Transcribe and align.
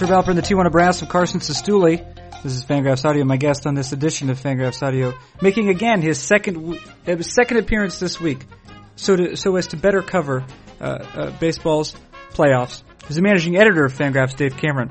Herb 0.00 0.10
Alpert 0.10 0.28
and 0.28 0.38
the 0.38 0.42
Tijuana 0.42 0.70
Brass 0.70 1.02
of 1.02 1.08
Carson 1.08 1.40
Cistulli. 1.40 2.04
This 2.44 2.54
is 2.54 2.64
Fangraphs 2.64 3.04
Audio, 3.04 3.24
my 3.24 3.36
guest 3.36 3.66
on 3.66 3.74
this 3.74 3.90
edition 3.90 4.30
of 4.30 4.38
Fangraphs 4.40 4.80
Audio, 4.80 5.12
making 5.42 5.70
again 5.70 6.02
his 6.02 6.20
second 6.20 6.78
uh, 7.04 7.20
second 7.20 7.56
appearance 7.56 7.98
this 7.98 8.20
week, 8.20 8.46
so 8.94 9.16
to 9.16 9.36
so 9.36 9.56
as 9.56 9.66
to 9.68 9.76
better 9.76 10.00
cover 10.00 10.44
uh, 10.80 10.84
uh, 10.84 11.30
baseball's 11.40 11.96
playoffs. 12.30 12.84
He's 13.08 13.16
the 13.16 13.22
managing 13.22 13.56
editor 13.56 13.84
of 13.84 13.92
Fangraphs, 13.92 14.36
Dave 14.36 14.56
Cameron. 14.56 14.90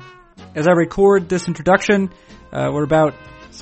As 0.54 0.68
I 0.68 0.72
record 0.72 1.30
this 1.30 1.48
introduction, 1.48 2.10
uh, 2.52 2.68
we're 2.70 2.84
about 2.84 3.14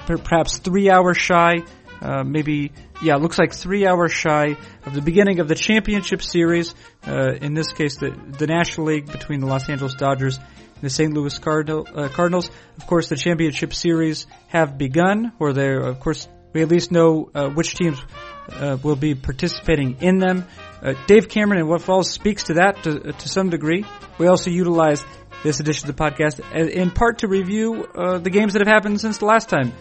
perhaps 0.04 0.58
three 0.58 0.90
hours 0.90 1.16
shy, 1.16 1.58
uh, 2.00 2.24
maybe 2.24 2.72
yeah, 3.02 3.16
looks 3.16 3.38
like 3.38 3.54
three 3.54 3.86
hours 3.86 4.10
shy 4.10 4.57
of 4.85 4.94
the 4.94 5.02
beginning 5.02 5.38
of 5.38 5.46
the 5.46 5.54
championship 5.54 6.22
series. 6.22 6.74
Uh, 7.07 7.35
in 7.40 7.54
this 7.54 7.72
case, 7.72 7.99
the 7.99 8.10
the 8.38 8.49
National 8.49 8.88
League 8.88 9.07
between 9.13 9.38
the 9.38 9.46
Los 9.46 9.68
Angeles 9.68 9.94
Dodgers 9.94 10.40
the 10.80 10.90
St. 10.90 11.12
Louis 11.12 11.39
Cardinal, 11.39 11.86
uh, 11.94 12.08
Cardinals. 12.08 12.50
Of 12.79 12.86
course, 12.86 13.08
the 13.08 13.16
championship 13.16 13.75
series 13.75 14.26
have 14.48 14.79
begun, 14.79 15.32
or 15.39 15.52
they 15.52 15.75
of 15.75 16.00
course 16.00 16.29
we 16.52 16.62
at 16.62 16.68
least 16.68 16.90
know 16.90 17.30
uh, 17.35 17.49
which 17.49 17.75
teams 17.75 18.00
uh, 18.49 18.79
will 18.82 18.96
be 18.96 19.14
participating 19.14 19.99
in 20.00 20.18
them. 20.18 20.46
Uh, 20.82 20.94
Dave 21.07 21.29
Cameron 21.29 21.61
and 21.61 21.68
what 21.68 21.82
Falls 21.82 22.11
speaks 22.11 22.44
to 22.44 22.54
that 22.54 22.82
to, 22.85 23.12
to 23.12 23.29
some 23.29 23.50
degree. 23.50 23.85
We 24.18 24.26
also 24.26 24.50
utilize 24.50 25.04
this 25.43 25.61
edition 25.61 25.89
of 25.89 25.96
the 25.96 26.02
podcast 26.02 26.40
in 26.52 26.90
part 26.90 27.18
to 27.18 27.29
review 27.29 27.85
uh, 27.94 28.18
the 28.18 28.30
games 28.30 28.54
that 28.54 28.61
have 28.61 28.72
happened 28.72 29.00
since 29.00 29.18
the 29.18 29.27
last 29.27 29.49
time 29.49 29.72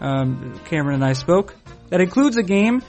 um, 0.00 0.60
Cameron 0.66 0.96
and 0.96 1.04
I 1.04 1.12
spoke. 1.12 1.54
That 1.90 2.00
includes 2.00 2.36
a 2.36 2.42
game 2.42 2.82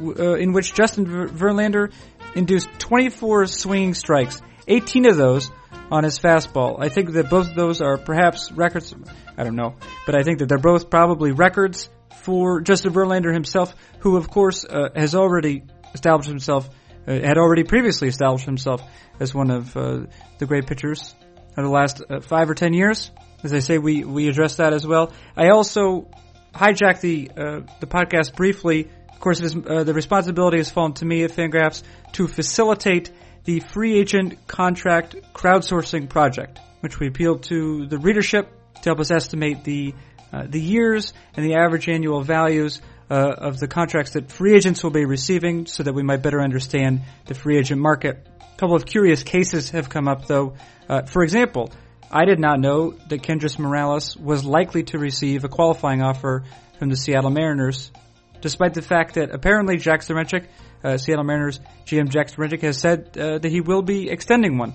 uh, 0.00 0.34
in 0.34 0.52
which 0.52 0.74
Justin 0.74 1.06
Verlander 1.06 1.92
induced 2.34 2.68
24 2.78 3.46
swinging 3.46 3.94
strikes, 3.94 4.40
18 4.66 5.06
of 5.06 5.16
those 5.16 5.50
on 5.94 6.02
his 6.02 6.18
fastball. 6.18 6.78
I 6.80 6.88
think 6.88 7.12
that 7.12 7.30
both 7.30 7.50
of 7.50 7.54
those 7.54 7.80
are 7.80 7.96
perhaps 7.96 8.50
records. 8.50 8.92
I 9.38 9.44
don't 9.44 9.54
know, 9.54 9.76
but 10.06 10.16
I 10.16 10.24
think 10.24 10.40
that 10.40 10.48
they're 10.48 10.58
both 10.58 10.90
probably 10.90 11.30
records 11.30 11.88
for 12.22 12.60
Justin 12.62 12.92
Verlander 12.92 13.32
himself, 13.32 13.72
who 14.00 14.16
of 14.16 14.28
course 14.28 14.64
uh, 14.64 14.88
has 14.96 15.14
already 15.14 15.62
established 15.94 16.28
himself, 16.28 16.68
uh, 17.06 17.12
had 17.12 17.38
already 17.38 17.62
previously 17.62 18.08
established 18.08 18.44
himself 18.44 18.82
as 19.20 19.32
one 19.32 19.52
of 19.52 19.76
uh, 19.76 20.06
the 20.38 20.46
great 20.46 20.66
pitchers 20.66 21.14
of 21.56 21.62
the 21.62 21.70
last 21.70 22.02
uh, 22.10 22.18
five 22.18 22.50
or 22.50 22.54
ten 22.54 22.72
years. 22.72 23.12
As 23.44 23.54
I 23.54 23.60
say, 23.60 23.78
we 23.78 24.02
we 24.02 24.28
address 24.28 24.56
that 24.56 24.72
as 24.72 24.84
well. 24.84 25.12
I 25.36 25.50
also 25.50 26.08
hijack 26.52 27.02
the 27.02 27.30
uh, 27.36 27.60
the 27.78 27.86
podcast 27.86 28.34
briefly. 28.34 28.90
Of 29.12 29.20
course, 29.20 29.40
uh, 29.40 29.84
the 29.84 29.94
responsibility 29.94 30.56
has 30.56 30.70
fallen 30.72 30.94
to 30.94 31.04
me 31.04 31.22
at 31.22 31.30
Fangraphs 31.30 31.84
to 32.14 32.26
facilitate 32.26 33.12
the 33.44 33.60
free 33.60 33.98
agent 33.98 34.46
contract 34.46 35.16
crowdsourcing 35.32 36.08
project, 36.08 36.58
which 36.80 36.98
we 36.98 37.08
appealed 37.08 37.42
to 37.44 37.86
the 37.86 37.98
readership 37.98 38.48
to 38.76 38.90
help 38.90 39.00
us 39.00 39.10
estimate 39.10 39.64
the 39.64 39.94
uh, 40.32 40.46
the 40.48 40.60
years 40.60 41.12
and 41.36 41.46
the 41.46 41.54
average 41.54 41.88
annual 41.88 42.20
values 42.20 42.82
uh, 43.08 43.14
of 43.14 43.60
the 43.60 43.68
contracts 43.68 44.14
that 44.14 44.32
free 44.32 44.56
agents 44.56 44.82
will 44.82 44.90
be 44.90 45.04
receiving, 45.04 45.66
so 45.66 45.82
that 45.82 45.92
we 45.92 46.02
might 46.02 46.22
better 46.22 46.40
understand 46.40 47.02
the 47.26 47.34
free 47.34 47.56
agent 47.56 47.80
market. 47.80 48.26
A 48.40 48.56
couple 48.56 48.74
of 48.74 48.84
curious 48.84 49.22
cases 49.22 49.70
have 49.70 49.88
come 49.88 50.08
up, 50.08 50.26
though. 50.26 50.54
Uh, 50.88 51.02
for 51.02 51.22
example, 51.22 51.72
I 52.10 52.24
did 52.24 52.40
not 52.40 52.58
know 52.58 52.92
that 53.08 53.22
Kendrys 53.22 53.58
Morales 53.58 54.16
was 54.16 54.44
likely 54.44 54.82
to 54.84 54.98
receive 54.98 55.44
a 55.44 55.48
qualifying 55.48 56.02
offer 56.02 56.44
from 56.78 56.88
the 56.88 56.96
Seattle 56.96 57.30
Mariners, 57.30 57.92
despite 58.40 58.74
the 58.74 58.82
fact 58.82 59.14
that 59.14 59.30
apparently 59.30 59.76
Jack 59.76 60.00
Zduriencik, 60.00 60.46
uh, 60.84 60.98
Seattle 60.98 61.24
Mariners 61.24 61.58
GM 61.86 62.08
Jack 62.10 62.28
Zduriencik, 62.28 62.60
has 62.62 62.78
said 62.78 63.16
uh, 63.18 63.38
that 63.38 63.50
he 63.50 63.60
will 63.60 63.82
be 63.82 64.10
extending 64.10 64.58
one 64.58 64.74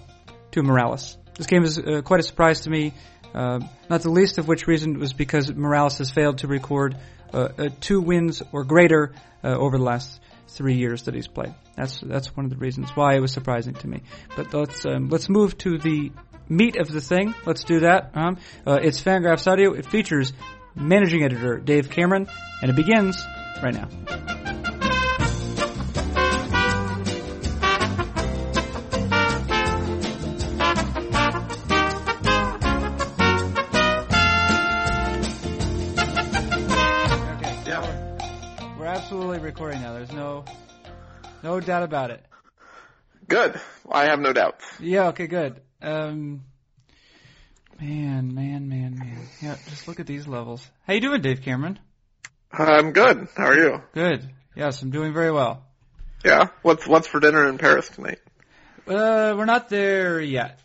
to 0.51 0.63
Morales. 0.63 1.17
This 1.38 1.47
game 1.47 1.63
is 1.63 1.78
uh, 1.78 2.01
quite 2.03 2.19
a 2.19 2.23
surprise 2.23 2.61
to 2.61 2.69
me, 2.69 2.94
uh, 3.33 3.59
not 3.89 4.01
the 4.01 4.09
least 4.09 4.39
of 4.39 4.47
which 4.47 4.67
reason 4.67 5.00
was 5.00 5.13
because 5.13 5.53
Morales 5.53 6.00
has 6.00 6.09
failed 6.09 6.39
to 6.39 6.47
record 6.47 6.97
uh, 7.31 7.50
uh, 7.57 7.69
two 7.79 8.01
wins 8.01 8.41
or 8.51 8.63
greater 8.63 9.13
over 9.41 9.78
the 9.78 9.83
last 9.83 10.19
three 10.50 10.75
years 10.75 11.03
that 11.03 11.13
he's 11.13 11.28
played. 11.28 11.53
That's 11.78 12.01
that's 12.01 12.35
one 12.35 12.45
of 12.45 12.50
the 12.50 12.57
reasons 12.57 12.89
why 12.89 13.16
it 13.16 13.22
was 13.22 13.31
surprising 13.31 13.73
to 13.75 13.88
me. 13.88 14.01
But 14.35 14.53
let's 14.53 14.85
um, 14.85 15.07
let's 15.07 15.29
move 15.29 15.57
to 15.59 15.78
the 15.78 16.12
meat 16.50 16.75
of 16.75 16.91
the 16.91 17.00
thing. 17.00 17.33
Let's 17.45 17.63
do 17.63 17.81
that. 17.81 18.12
Um, 18.16 18.38
it's 18.66 19.01
Fangraphs 19.01 19.50
Audio. 19.50 19.73
It 19.73 19.85
features 19.85 20.33
managing 20.75 21.23
editor 21.23 21.57
Dave 21.57 21.89
Cameron, 21.89 22.28
and 22.62 22.72
it 22.72 22.75
begins 22.75 23.23
right 23.63 23.73
now. 23.73 24.38
No 41.59 41.65
doubt 41.65 41.83
about 41.83 42.11
it. 42.11 42.25
Good. 43.27 43.59
I 43.89 44.05
have 44.05 44.19
no 44.19 44.33
doubt. 44.33 44.61
Yeah. 44.79 45.07
Okay. 45.09 45.27
Good. 45.27 45.61
Um, 45.81 46.43
man, 47.79 48.33
man, 48.33 48.69
man, 48.69 48.97
man. 48.97 49.19
Yeah, 49.41 49.55
just 49.69 49.87
look 49.87 49.99
at 49.99 50.07
these 50.07 50.27
levels. 50.27 50.65
How 50.87 50.93
you 50.93 51.01
doing, 51.01 51.21
Dave 51.21 51.41
Cameron? 51.41 51.79
I'm 52.51 52.91
good. 52.93 53.27
How 53.35 53.45
are 53.45 53.55
you? 53.55 53.81
Good. 53.93 54.29
Yes, 54.55 54.81
I'm 54.81 54.89
doing 54.89 55.13
very 55.13 55.31
well. 55.31 55.63
Yeah. 56.25 56.47
What's 56.63 56.87
what's 56.87 57.07
for 57.07 57.19
dinner 57.19 57.47
in 57.47 57.57
Paris 57.57 57.89
tonight? 57.89 58.19
Uh, 58.87 59.35
we're 59.37 59.45
not 59.45 59.69
there 59.69 60.19
yet. 60.19 60.59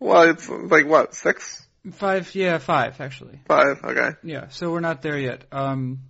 Well, 0.00 0.30
it's 0.30 0.48
like 0.48 0.86
what 0.86 1.14
six? 1.14 1.66
Five. 1.92 2.34
Yeah, 2.34 2.58
five 2.58 3.00
actually. 3.00 3.40
Five. 3.46 3.84
Okay. 3.84 4.10
Yeah. 4.22 4.48
So 4.48 4.72
we're 4.72 4.80
not 4.80 5.02
there 5.02 5.18
yet. 5.18 5.44
Um. 5.52 6.00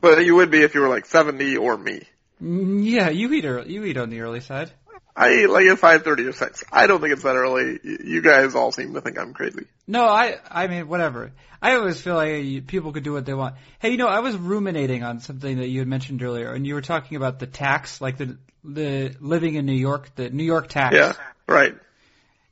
But 0.00 0.24
you 0.24 0.36
would 0.36 0.50
be 0.50 0.62
if 0.62 0.74
you 0.74 0.80
were 0.80 0.88
like 0.88 1.06
seventy 1.06 1.56
or 1.56 1.76
me. 1.76 2.02
Mm, 2.42 2.84
yeah, 2.84 3.10
you 3.10 3.32
eat 3.32 3.44
early. 3.44 3.72
You 3.72 3.84
eat 3.84 3.96
on 3.96 4.10
the 4.10 4.20
early 4.20 4.40
side. 4.40 4.70
I 5.16 5.32
eat 5.34 5.50
like 5.50 5.66
at 5.66 5.78
five 5.78 6.02
thirty 6.02 6.24
or 6.24 6.32
six. 6.32 6.64
I 6.72 6.86
don't 6.86 7.00
think 7.00 7.12
it's 7.12 7.24
that 7.24 7.36
early. 7.36 7.78
You 7.82 8.22
guys 8.22 8.54
all 8.54 8.72
seem 8.72 8.94
to 8.94 9.00
think 9.00 9.18
I'm 9.18 9.34
crazy. 9.34 9.66
No, 9.86 10.04
I 10.06 10.38
I 10.48 10.66
mean 10.66 10.88
whatever. 10.88 11.32
I 11.60 11.74
always 11.74 12.00
feel 12.00 12.14
like 12.14 12.66
people 12.66 12.92
could 12.92 13.02
do 13.02 13.12
what 13.12 13.26
they 13.26 13.34
want. 13.34 13.56
Hey, 13.80 13.90
you 13.90 13.98
know, 13.98 14.06
I 14.06 14.20
was 14.20 14.36
ruminating 14.36 15.02
on 15.02 15.20
something 15.20 15.58
that 15.58 15.68
you 15.68 15.80
had 15.80 15.88
mentioned 15.88 16.22
earlier, 16.22 16.52
and 16.52 16.66
you 16.66 16.74
were 16.74 16.80
talking 16.80 17.16
about 17.16 17.38
the 17.38 17.46
tax, 17.46 18.00
like 18.00 18.16
the 18.16 18.38
the 18.64 19.14
living 19.20 19.56
in 19.56 19.66
New 19.66 19.72
York, 19.74 20.14
the 20.14 20.30
New 20.30 20.44
York 20.44 20.68
tax. 20.68 20.94
Yeah, 20.94 21.12
right. 21.46 21.74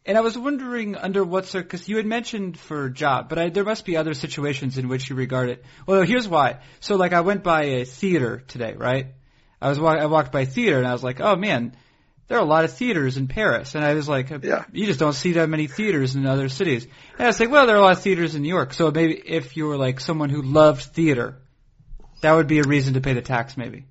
And 0.05 0.16
I 0.16 0.22
was 0.22 0.38
wondering 0.38 0.97
under 0.97 1.22
what 1.22 1.50
because 1.53 1.87
you 1.88 1.99
had 1.99 2.06
mentioned 2.06 2.59
for 2.59 2.88
job, 2.88 3.28
but 3.28 3.38
I, 3.38 3.49
there 3.50 3.65
must 3.65 3.84
be 3.84 3.97
other 3.97 4.15
situations 4.15 4.78
in 4.78 4.88
which 4.88 5.10
you 5.10 5.16
regard 5.16 5.50
it. 5.50 5.65
Well, 5.87 6.03
here's 6.03 6.26
why. 6.26 6.60
So, 6.81 6.97
like, 6.97 7.12
I 7.12 7.20
went 7.20 7.43
by 7.43 7.65
a 7.65 7.84
theater 7.84 8.43
today, 8.49 8.72
right? 8.72 9.09
I 9.60 9.69
was 9.69 9.78
I 9.78 10.06
walked 10.06 10.32
by 10.32 10.44
theater, 10.44 10.78
and 10.78 10.86
I 10.86 10.92
was 10.92 11.02
like, 11.02 11.20
oh 11.20 11.36
man 11.36 11.76
there 12.28 12.36
are 12.36 12.42
a 12.42 12.48
lot 12.48 12.64
of 12.64 12.72
theaters 12.72 13.16
in 13.16 13.26
Paris. 13.26 13.74
And 13.74 13.82
I 13.82 13.94
was 13.94 14.08
like, 14.08 14.30
uh, 14.30 14.38
yeah. 14.42 14.64
you 14.70 14.86
just 14.86 15.00
don't 15.00 15.14
see 15.14 15.32
that 15.32 15.48
many 15.48 15.66
theaters 15.66 16.14
in 16.14 16.26
other 16.26 16.50
cities. 16.50 16.84
And 16.84 17.22
I 17.22 17.26
was 17.26 17.41
like, 17.41 17.50
well, 17.50 17.66
there 17.66 17.74
are 17.74 17.78
a 17.78 17.82
lot 17.82 17.96
of 17.96 18.02
theaters 18.02 18.34
in 18.34 18.42
New 18.42 18.48
York. 18.48 18.74
So 18.74 18.91
maybe 18.91 19.14
if 19.14 19.56
you 19.56 19.66
were 19.66 19.78
like 19.78 19.98
someone 19.98 20.28
who 20.28 20.42
loved 20.42 20.82
theater, 20.82 21.38
that 22.20 22.32
would 22.32 22.46
be 22.46 22.58
a 22.58 22.64
reason 22.64 22.94
to 22.94 23.00
pay 23.00 23.14
the 23.14 23.22
tax 23.22 23.56
maybe. 23.56 23.86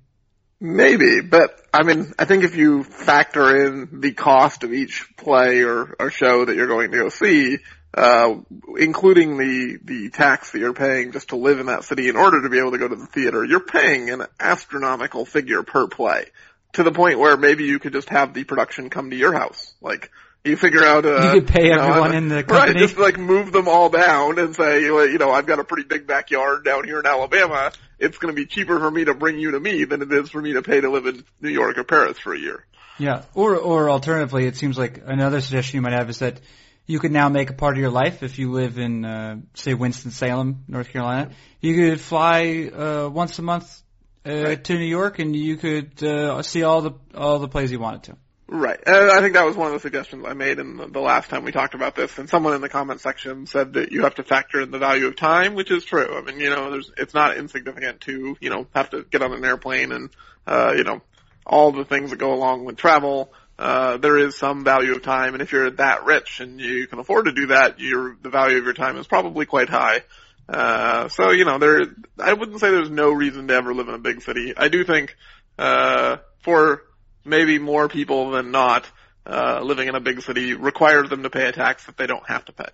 Maybe, 0.60 1.20
but 1.20 1.60
I 1.72 1.84
mean, 1.84 2.12
I 2.18 2.24
think 2.24 2.42
if 2.42 2.56
you 2.56 2.82
factor 2.82 3.64
in 3.64 4.00
the 4.00 4.12
cost 4.12 4.64
of 4.64 4.72
each 4.72 5.06
play 5.16 5.62
or, 5.62 5.94
or 6.00 6.10
show 6.10 6.44
that 6.44 6.56
you're 6.56 6.66
going 6.66 6.90
to 6.90 6.98
go 6.98 7.08
see, 7.10 7.58
uh, 7.94 8.36
including 8.76 9.38
the, 9.38 9.78
the 9.82 10.10
tax 10.10 10.52
that 10.52 10.58
you're 10.58 10.74
paying 10.74 11.12
just 11.12 11.30
to 11.30 11.36
live 11.36 11.58
in 11.58 11.66
that 11.66 11.84
city 11.84 12.08
in 12.08 12.16
order 12.16 12.42
to 12.42 12.48
be 12.48 12.58
able 12.58 12.72
to 12.72 12.78
go 12.78 12.88
to 12.88 12.96
the 12.96 13.06
theater, 13.06 13.44
you're 13.44 13.60
paying 13.60 14.10
an 14.10 14.24
astronomical 14.38 15.24
figure 15.24 15.62
per 15.62 15.86
play 15.86 16.26
to 16.74 16.82
the 16.82 16.92
point 16.92 17.18
where 17.18 17.36
maybe 17.36 17.64
you 17.64 17.78
could 17.78 17.92
just 17.92 18.10
have 18.10 18.34
the 18.34 18.44
production 18.44 18.90
come 18.90 19.10
to 19.10 19.16
your 19.16 19.32
house. 19.32 19.74
Like, 19.80 20.10
you 20.44 20.56
figure 20.56 20.84
out 20.84 21.04
uh 21.04 21.32
You 21.32 21.40
could 21.40 21.48
pay 21.48 21.66
you 21.66 21.76
know, 21.76 21.82
everyone 21.82 22.14
in 22.14 22.28
the 22.28 22.42
company. 22.42 22.72
Right, 22.72 22.76
just 22.76 22.98
like 22.98 23.18
move 23.18 23.52
them 23.52 23.68
all 23.68 23.88
down 23.88 24.38
and 24.38 24.54
say, 24.54 24.82
you 24.82 25.18
know, 25.18 25.30
I've 25.30 25.46
got 25.46 25.58
a 25.58 25.64
pretty 25.64 25.88
big 25.88 26.06
backyard 26.06 26.64
down 26.64 26.84
here 26.84 27.00
in 27.00 27.06
Alabama. 27.06 27.72
It's 27.98 28.18
going 28.18 28.34
to 28.34 28.40
be 28.40 28.46
cheaper 28.46 28.78
for 28.78 28.90
me 28.90 29.06
to 29.06 29.14
bring 29.14 29.38
you 29.38 29.52
to 29.52 29.60
me 29.60 29.84
than 29.84 30.02
it 30.02 30.12
is 30.12 30.30
for 30.30 30.40
me 30.40 30.52
to 30.52 30.62
pay 30.62 30.80
to 30.80 30.90
live 30.90 31.06
in 31.06 31.24
New 31.40 31.50
York 31.50 31.78
or 31.78 31.84
Paris 31.84 32.18
for 32.18 32.32
a 32.34 32.38
year. 32.38 32.64
Yeah. 32.98 33.22
Or, 33.34 33.56
or 33.56 33.90
alternatively, 33.90 34.46
it 34.46 34.56
seems 34.56 34.78
like 34.78 35.02
another 35.04 35.40
suggestion 35.40 35.78
you 35.78 35.82
might 35.82 35.92
have 35.92 36.08
is 36.08 36.20
that 36.20 36.40
you 36.88 36.98
could 36.98 37.12
now 37.12 37.28
make 37.28 37.50
a 37.50 37.52
part 37.52 37.76
of 37.76 37.80
your 37.80 37.90
life 37.90 38.24
if 38.24 38.38
you 38.38 38.50
live 38.50 38.78
in, 38.78 39.04
uh, 39.04 39.36
say, 39.54 39.74
Winston-Salem, 39.74 40.64
North 40.66 40.88
Carolina. 40.88 41.30
You 41.60 41.74
could 41.76 42.00
fly, 42.00 42.70
uh, 42.74 43.08
once 43.08 43.38
a 43.38 43.42
month 43.42 43.82
uh, 44.26 44.32
right. 44.32 44.64
to 44.64 44.72
New 44.72 44.86
York, 44.86 45.18
and 45.20 45.36
you 45.36 45.58
could 45.58 46.02
uh, 46.02 46.42
see 46.42 46.62
all 46.62 46.80
the 46.80 46.92
all 47.14 47.38
the 47.38 47.48
plays 47.48 47.70
you 47.70 47.78
wanted 47.78 48.04
to. 48.04 48.16
Right. 48.50 48.80
And 48.86 49.10
I 49.10 49.20
think 49.20 49.34
that 49.34 49.44
was 49.44 49.56
one 49.56 49.66
of 49.66 49.74
the 49.74 49.80
suggestions 49.80 50.24
I 50.26 50.32
made 50.32 50.58
in 50.58 50.78
the, 50.78 50.86
the 50.86 51.00
last 51.00 51.28
time 51.28 51.44
we 51.44 51.52
talked 51.52 51.74
about 51.74 51.94
this. 51.94 52.16
And 52.16 52.30
someone 52.30 52.54
in 52.54 52.62
the 52.62 52.70
comment 52.70 53.02
section 53.02 53.46
said 53.46 53.74
that 53.74 53.92
you 53.92 54.04
have 54.04 54.14
to 54.14 54.22
factor 54.22 54.62
in 54.62 54.70
the 54.70 54.78
value 54.78 55.06
of 55.06 55.16
time, 55.16 55.54
which 55.54 55.70
is 55.70 55.84
true. 55.84 56.16
I 56.16 56.22
mean, 56.22 56.40
you 56.40 56.48
know, 56.48 56.70
there's, 56.70 56.90
it's 56.96 57.12
not 57.12 57.36
insignificant 57.36 58.00
to, 58.02 58.38
you 58.40 58.48
know, 58.48 58.66
have 58.74 58.88
to 58.90 59.04
get 59.04 59.20
on 59.20 59.34
an 59.34 59.44
airplane 59.44 59.92
and, 59.92 60.08
uh, 60.46 60.72
you 60.74 60.84
know, 60.84 61.02
all 61.44 61.72
the 61.72 61.84
things 61.84 62.08
that 62.08 62.18
go 62.18 62.32
along 62.32 62.64
with 62.64 62.78
travel. 62.78 63.34
Uh, 63.58 63.96
there 63.96 64.18
is 64.18 64.36
some 64.36 64.62
value 64.62 64.92
of 64.92 65.02
time, 65.02 65.34
and 65.34 65.42
if 65.42 65.50
you're 65.50 65.70
that 65.70 66.04
rich 66.04 66.40
and 66.40 66.60
you 66.60 66.86
can 66.86 66.98
afford 66.98 67.24
to 67.24 67.32
do 67.32 67.48
that, 67.48 67.78
the 67.78 68.30
value 68.30 68.58
of 68.58 68.64
your 68.64 68.72
time 68.72 68.96
is 68.96 69.06
probably 69.06 69.46
quite 69.46 69.68
high. 69.68 70.02
Uh, 70.48 71.08
so 71.08 71.30
you 71.30 71.44
know, 71.44 71.58
there, 71.58 71.82
I 72.18 72.32
wouldn't 72.32 72.60
say 72.60 72.70
there's 72.70 72.90
no 72.90 73.10
reason 73.10 73.48
to 73.48 73.54
ever 73.54 73.74
live 73.74 73.88
in 73.88 73.94
a 73.94 73.98
big 73.98 74.22
city. 74.22 74.54
I 74.56 74.68
do 74.68 74.84
think, 74.84 75.16
uh, 75.58 76.18
for 76.42 76.82
maybe 77.24 77.58
more 77.58 77.88
people 77.88 78.30
than 78.30 78.52
not, 78.52 78.88
uh, 79.26 79.60
living 79.62 79.88
in 79.88 79.94
a 79.94 80.00
big 80.00 80.22
city 80.22 80.54
requires 80.54 81.10
them 81.10 81.24
to 81.24 81.30
pay 81.30 81.46
a 81.48 81.52
tax 81.52 81.84
that 81.86 81.96
they 81.96 82.06
don't 82.06 82.26
have 82.28 82.44
to 82.46 82.52
pay. 82.52 82.70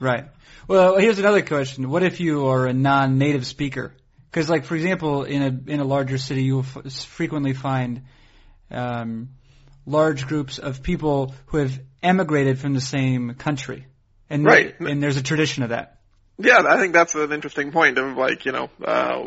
Right. 0.00 0.26
Well, 0.66 0.98
here's 0.98 1.18
another 1.18 1.42
question. 1.42 1.88
What 1.88 2.02
if 2.02 2.20
you 2.20 2.48
are 2.48 2.66
a 2.66 2.72
non-native 2.72 3.46
speaker? 3.46 3.94
Because, 4.30 4.50
like, 4.50 4.64
for 4.64 4.74
example, 4.76 5.24
in 5.24 5.42
a 5.42 5.72
in 5.72 5.80
a 5.80 5.84
larger 5.84 6.18
city, 6.18 6.44
you 6.44 6.56
will 6.56 6.66
f- 6.84 6.92
frequently 6.92 7.52
find 7.54 8.02
um, 8.70 9.30
large 9.90 10.26
groups 10.26 10.58
of 10.58 10.82
people 10.82 11.34
who 11.46 11.58
have 11.58 11.78
emigrated 12.02 12.58
from 12.58 12.74
the 12.74 12.80
same 12.80 13.34
country, 13.34 13.86
and 14.28 14.44
Right. 14.44 14.78
and 14.80 15.02
there's 15.02 15.16
a 15.16 15.22
tradition 15.22 15.62
of 15.62 15.70
that. 15.70 15.98
Yeah, 16.38 16.62
I 16.66 16.78
think 16.78 16.94
that's 16.94 17.14
an 17.14 17.32
interesting 17.32 17.70
point 17.70 17.98
of 17.98 18.16
like, 18.16 18.46
you 18.46 18.52
know, 18.52 18.70
uh, 18.82 19.22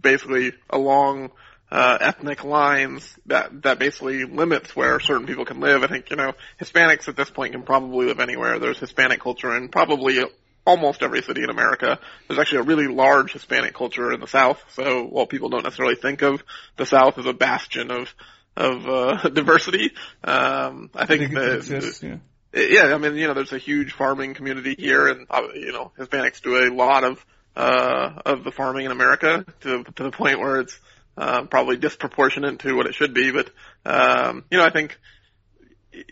basically 0.00 0.52
along, 0.70 1.30
uh, 1.70 1.98
ethnic 2.00 2.44
lines 2.44 3.14
that, 3.26 3.62
that 3.62 3.78
basically 3.78 4.24
limits 4.24 4.74
where 4.74 4.98
certain 5.00 5.26
people 5.26 5.44
can 5.44 5.60
live. 5.60 5.84
I 5.84 5.86
think, 5.86 6.10
you 6.10 6.16
know, 6.16 6.32
Hispanics 6.60 7.08
at 7.08 7.16
this 7.16 7.30
point 7.30 7.52
can 7.52 7.62
probably 7.62 8.06
live 8.06 8.20
anywhere. 8.20 8.58
There's 8.58 8.78
Hispanic 8.78 9.20
culture 9.20 9.54
in 9.56 9.68
probably 9.68 10.24
almost 10.66 11.02
every 11.02 11.22
city 11.22 11.42
in 11.42 11.50
America. 11.50 11.98
There's 12.26 12.40
actually 12.40 12.60
a 12.60 12.62
really 12.64 12.88
large 12.88 13.32
Hispanic 13.32 13.74
culture 13.74 14.12
in 14.12 14.20
the 14.20 14.26
South. 14.26 14.62
So 14.70 15.04
while 15.04 15.26
people 15.26 15.48
don't 15.50 15.64
necessarily 15.64 15.94
think 15.94 16.22
of 16.22 16.42
the 16.76 16.86
South 16.86 17.18
as 17.18 17.26
a 17.26 17.32
bastion 17.32 17.90
of, 17.90 18.12
of, 18.58 18.88
uh, 18.88 19.28
diversity, 19.32 19.92
um, 20.24 20.90
I 20.94 21.06
think 21.06 21.22
it 21.22 21.34
the, 21.34 21.56
exists, 21.56 22.02
yeah. 22.02 22.16
yeah, 22.52 22.94
I 22.94 22.98
mean, 22.98 23.16
you 23.16 23.26
know, 23.28 23.34
there's 23.34 23.52
a 23.52 23.58
huge 23.58 23.92
farming 23.92 24.34
community 24.34 24.74
here, 24.78 25.08
and 25.08 25.26
uh, 25.30 25.42
you 25.54 25.72
know, 25.72 25.92
Hispanics 25.98 26.42
do 26.42 26.56
a 26.56 26.74
lot 26.74 27.04
of 27.04 27.24
uh 27.56 28.22
of 28.24 28.44
the 28.44 28.52
farming 28.52 28.84
in 28.84 28.92
America 28.92 29.44
to 29.62 29.82
to 29.82 30.02
the 30.02 30.10
point 30.10 30.38
where 30.38 30.60
it's 30.60 30.78
uh, 31.16 31.42
probably 31.44 31.76
disproportionate 31.76 32.60
to 32.60 32.74
what 32.74 32.86
it 32.86 32.94
should 32.94 33.14
be. 33.14 33.32
But 33.32 33.50
um, 33.84 34.44
you 34.50 34.58
know, 34.58 34.64
I 34.64 34.70
think 34.70 34.98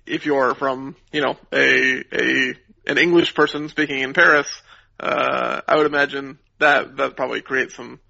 if 0.07 0.27
you're 0.27 0.55
from 0.55 0.97
you 1.13 1.21
know 1.21 1.37
a 1.53 2.05
a 2.13 2.55
an 2.87 2.99
English 2.99 3.35
person 3.35 3.69
speaking 3.69 4.01
in 4.01 4.15
Paris, 4.15 4.49
uh, 4.99 5.61
I 5.67 5.77
would 5.77 5.87
imagine 5.87 6.39
that 6.59 6.97
that 6.97 7.17
probably 7.17 7.41
creates 7.41 7.75
some 7.75 8.01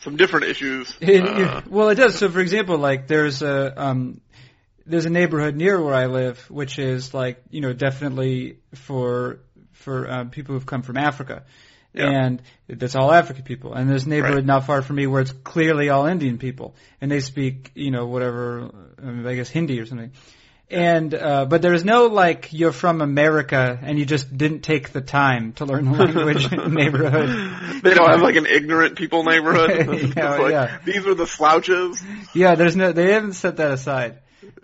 some 0.00 0.16
different 0.16 0.46
issues. 0.46 0.94
It- 1.00 1.24
uh, 1.24 1.62
well, 1.68 1.88
it 1.90 1.94
does. 1.96 2.16
So, 2.18 2.28
for 2.30 2.40
example, 2.40 2.78
like 2.78 3.06
there's 3.06 3.42
a 3.42 3.72
um, 3.82 4.20
there's 4.86 5.06
a 5.06 5.10
neighborhood 5.10 5.56
near 5.56 5.80
where 5.82 5.94
I 5.94 6.06
live, 6.06 6.38
which 6.50 6.78
is 6.78 7.14
like 7.14 7.42
you 7.50 7.60
know 7.60 7.72
definitely 7.72 8.58
for 8.74 9.40
for 9.72 10.10
um, 10.10 10.30
people 10.30 10.54
who've 10.54 10.66
come 10.66 10.82
from 10.82 10.96
Africa, 10.96 11.44
Yeah. 11.92 12.08
and 12.10 12.42
that's 12.68 12.94
all 12.96 13.12
African 13.12 13.44
people. 13.44 13.74
And 13.74 13.88
there's 13.88 14.06
a 14.06 14.08
neighborhood 14.08 14.36
Right. 14.36 14.44
not 14.46 14.66
far 14.66 14.82
from 14.82 14.96
me 14.96 15.06
where 15.06 15.20
it's 15.22 15.32
clearly 15.32 15.88
all 15.90 16.06
Indian 16.06 16.38
people, 16.38 16.74
and 17.00 17.10
they 17.10 17.20
speak 17.20 17.70
you 17.74 17.90
know 17.90 18.06
whatever 18.06 18.70
um, 19.02 19.26
I 19.26 19.34
guess 19.34 19.48
Hindi 19.48 19.80
or 19.80 19.86
something. 19.86 20.12
And 20.70 21.14
uh, 21.14 21.44
but 21.44 21.60
there's 21.60 21.84
no 21.84 22.06
like 22.06 22.52
you're 22.52 22.72
from 22.72 23.02
America 23.02 23.78
and 23.82 23.98
you 23.98 24.06
just 24.06 24.34
didn't 24.36 24.60
take 24.60 24.92
the 24.92 25.02
time 25.02 25.52
to 25.54 25.66
learn 25.66 25.84
the 25.84 25.92
language 25.92 26.50
neighborhood. 26.68 27.82
They 27.82 27.94
don't 27.94 28.08
have 28.08 28.22
like 28.22 28.36
an 28.36 28.46
ignorant 28.46 28.96
people 28.96 29.24
neighborhood. 29.24 30.14
Yeah, 30.16 30.36
like, 30.36 30.50
yeah. 30.52 30.78
These 30.84 31.06
are 31.06 31.14
the 31.14 31.26
slouches. 31.26 32.02
Yeah, 32.34 32.54
there's 32.54 32.76
no, 32.76 32.92
they 32.92 33.12
haven't 33.12 33.34
set 33.34 33.56
that 33.56 33.72
aside. 33.72 34.20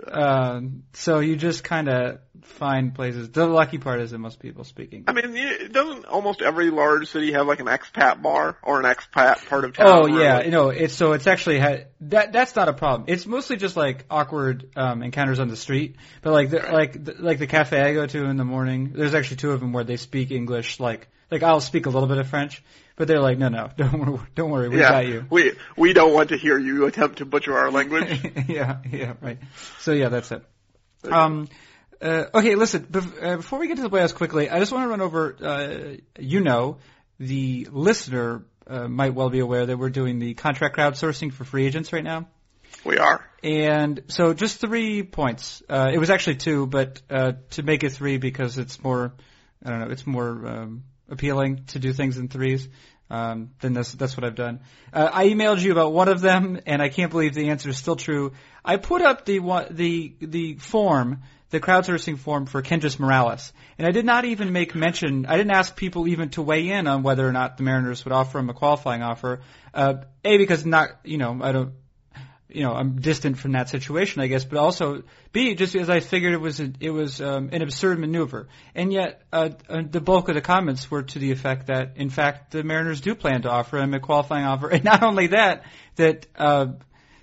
Um, 0.06 0.84
so 0.92 1.18
you 1.18 1.36
just 1.36 1.64
kind 1.64 1.88
of 1.88 2.20
find 2.42 2.94
places. 2.94 3.30
The 3.30 3.46
lucky 3.46 3.78
part 3.78 4.00
is 4.00 4.10
that 4.10 4.18
most 4.18 4.38
people 4.40 4.64
speak 4.64 4.92
English. 4.92 5.14
I 5.24 5.28
mean, 5.28 5.70
doesn't 5.72 6.04
almost 6.06 6.42
every 6.42 6.70
large 6.70 7.08
city 7.08 7.32
have 7.32 7.46
like 7.46 7.60
an 7.60 7.66
expat 7.66 8.22
bar 8.22 8.56
or 8.62 8.80
an 8.80 8.86
expat 8.86 9.46
part 9.48 9.64
of 9.64 9.74
town? 9.74 9.86
Oh 9.88 10.06
yeah, 10.06 10.36
like- 10.36 10.44
you 10.46 10.50
know, 10.50 10.70
it's 10.70 10.94
so 10.94 11.12
it's 11.12 11.26
actually 11.26 11.58
ha- 11.58 11.84
that 12.02 12.32
that's 12.32 12.56
not 12.56 12.68
a 12.68 12.72
problem. 12.72 13.04
It's 13.08 13.26
mostly 13.26 13.56
just 13.56 13.76
like 13.76 14.04
awkward 14.10 14.70
um, 14.76 15.02
encounters 15.02 15.40
on 15.40 15.48
the 15.48 15.56
street. 15.56 15.96
But 16.22 16.32
like 16.32 16.50
the, 16.50 16.58
like 16.72 17.04
the, 17.04 17.14
like 17.18 17.38
the 17.38 17.46
cafe 17.46 17.80
I 17.80 17.92
go 17.94 18.06
to 18.06 18.24
in 18.24 18.36
the 18.36 18.44
morning, 18.44 18.92
there's 18.94 19.14
actually 19.14 19.36
two 19.38 19.52
of 19.52 19.60
them 19.60 19.72
where 19.72 19.84
they 19.84 19.96
speak 19.96 20.30
English. 20.30 20.80
Like 20.80 21.08
like 21.30 21.42
I'll 21.42 21.60
speak 21.60 21.86
a 21.86 21.90
little 21.90 22.08
bit 22.08 22.18
of 22.18 22.26
French, 22.28 22.62
but 22.96 23.06
they're 23.06 23.20
like, 23.20 23.38
no, 23.38 23.48
no, 23.48 23.70
don't 23.76 23.98
worry, 24.00 24.18
don't 24.34 24.50
worry, 24.50 24.68
we 24.68 24.78
yeah, 24.80 24.90
got 24.90 25.06
you. 25.06 25.24
we 25.30 25.52
we 25.76 25.92
don't 25.92 26.12
want 26.12 26.30
to 26.30 26.36
hear 26.36 26.58
you 26.58 26.86
attempt 26.86 27.18
to 27.18 27.24
butcher 27.24 27.56
our 27.56 27.70
language. 27.78 28.20
yeah, 28.48 28.78
yeah, 28.90 29.14
right. 29.20 29.38
So 29.80 29.92
yeah, 29.92 30.08
that's 30.08 30.32
it. 30.32 30.42
Um, 31.10 31.48
uh, 32.00 32.24
okay, 32.34 32.54
listen. 32.54 32.84
Bef- 32.84 33.22
uh, 33.22 33.36
before 33.36 33.58
we 33.58 33.68
get 33.68 33.76
to 33.76 33.82
the 33.82 33.90
playhouse 33.90 34.12
quickly, 34.12 34.48
I 34.48 34.58
just 34.58 34.72
want 34.72 34.84
to 34.84 34.88
run 34.88 35.00
over. 35.00 35.36
Uh, 35.40 35.96
you 36.18 36.40
know, 36.40 36.78
the 37.18 37.68
listener 37.70 38.44
uh, 38.66 38.88
might 38.88 39.14
well 39.14 39.30
be 39.30 39.40
aware 39.40 39.66
that 39.66 39.76
we're 39.76 39.90
doing 39.90 40.18
the 40.18 40.34
contract 40.34 40.76
crowdsourcing 40.76 41.32
for 41.32 41.44
free 41.44 41.66
agents 41.66 41.92
right 41.92 42.04
now. 42.04 42.28
we 42.84 42.98
are. 42.98 43.26
And 43.42 44.02
so 44.08 44.32
just 44.32 44.60
three 44.60 45.02
points. 45.02 45.62
Uh, 45.68 45.90
it 45.92 45.98
was 45.98 46.10
actually 46.10 46.36
two, 46.36 46.66
but 46.66 47.02
uh, 47.10 47.32
to 47.50 47.62
make 47.62 47.84
it 47.84 47.90
three 47.90 48.18
because 48.18 48.58
it's 48.58 48.82
more, 48.82 49.12
I 49.64 49.70
don't 49.70 49.80
know, 49.80 49.90
it's 49.90 50.06
more 50.06 50.46
um, 50.46 50.84
appealing 51.08 51.64
to 51.68 51.78
do 51.78 51.92
things 51.92 52.16
in 52.16 52.28
threes. 52.28 52.68
Um, 53.10 53.50
then 53.60 53.72
that's 53.72 53.92
that's 53.92 54.16
what 54.16 54.22
I've 54.22 54.36
done. 54.36 54.60
Uh, 54.92 55.10
I 55.12 55.26
emailed 55.26 55.60
you 55.60 55.72
about 55.72 55.92
one 55.92 56.08
of 56.08 56.20
them, 56.20 56.60
and 56.64 56.80
I 56.80 56.90
can't 56.90 57.10
believe 57.10 57.34
the 57.34 57.50
answer 57.50 57.68
is 57.68 57.76
still 57.76 57.96
true. 57.96 58.34
I 58.64 58.76
put 58.76 59.02
up 59.02 59.24
the 59.24 59.40
one, 59.40 59.66
the 59.70 60.14
the 60.20 60.54
form, 60.54 61.22
the 61.50 61.60
crowdsourcing 61.60 62.18
form 62.18 62.46
for 62.46 62.62
Kendrys 62.62 62.98
Morales, 62.98 63.52
and 63.78 63.86
I 63.86 63.90
did 63.90 64.04
not 64.04 64.24
even 64.24 64.52
make 64.52 64.74
mention. 64.74 65.26
I 65.26 65.36
didn't 65.36 65.52
ask 65.52 65.76
people 65.76 66.08
even 66.08 66.30
to 66.30 66.42
weigh 66.42 66.68
in 66.68 66.86
on 66.86 67.02
whether 67.02 67.26
or 67.26 67.32
not 67.32 67.56
the 67.56 67.62
Mariners 67.62 68.04
would 68.04 68.12
offer 68.12 68.38
him 68.38 68.48
a 68.50 68.54
qualifying 68.54 69.02
offer. 69.02 69.40
Uh, 69.74 69.94
a 70.24 70.38
because 70.38 70.64
not, 70.64 70.90
you 71.04 71.18
know, 71.18 71.38
I 71.42 71.52
don't 71.52 71.72
you 72.52 72.62
know, 72.62 72.72
I'm 72.72 73.00
distant 73.00 73.38
from 73.38 73.52
that 73.52 73.68
situation, 73.68 74.20
I 74.20 74.26
guess, 74.26 74.44
but 74.44 74.58
also 74.58 75.02
B, 75.32 75.54
just 75.54 75.72
because 75.72 75.88
I 75.88 76.00
figured 76.00 76.32
it 76.32 76.40
was 76.40 76.60
a, 76.60 76.72
it 76.80 76.90
was 76.90 77.20
um, 77.20 77.50
an 77.52 77.62
absurd 77.62 77.98
maneuver, 77.98 78.48
and 78.74 78.92
yet 78.92 79.22
uh, 79.32 79.50
uh, 79.68 79.82
the 79.88 80.00
bulk 80.00 80.28
of 80.28 80.34
the 80.34 80.40
comments 80.40 80.90
were 80.90 81.02
to 81.02 81.18
the 81.18 81.32
effect 81.32 81.68
that, 81.68 81.96
in 81.96 82.10
fact, 82.10 82.52
the 82.52 82.62
Mariners 82.62 83.00
do 83.00 83.14
plan 83.14 83.42
to 83.42 83.50
offer 83.50 83.78
him 83.78 83.94
a 83.94 84.00
qualifying 84.00 84.44
offer, 84.44 84.68
and 84.70 84.84
not 84.84 85.02
only 85.02 85.28
that, 85.28 85.64
that 85.96 86.26
uh, 86.36 86.66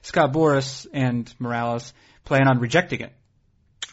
Scott 0.02 0.34
Boras 0.34 0.88
and 0.94 1.32
Morales 1.40 1.94
plan 2.24 2.48
on 2.48 2.60
rejecting 2.60 3.02
it. 3.02 3.14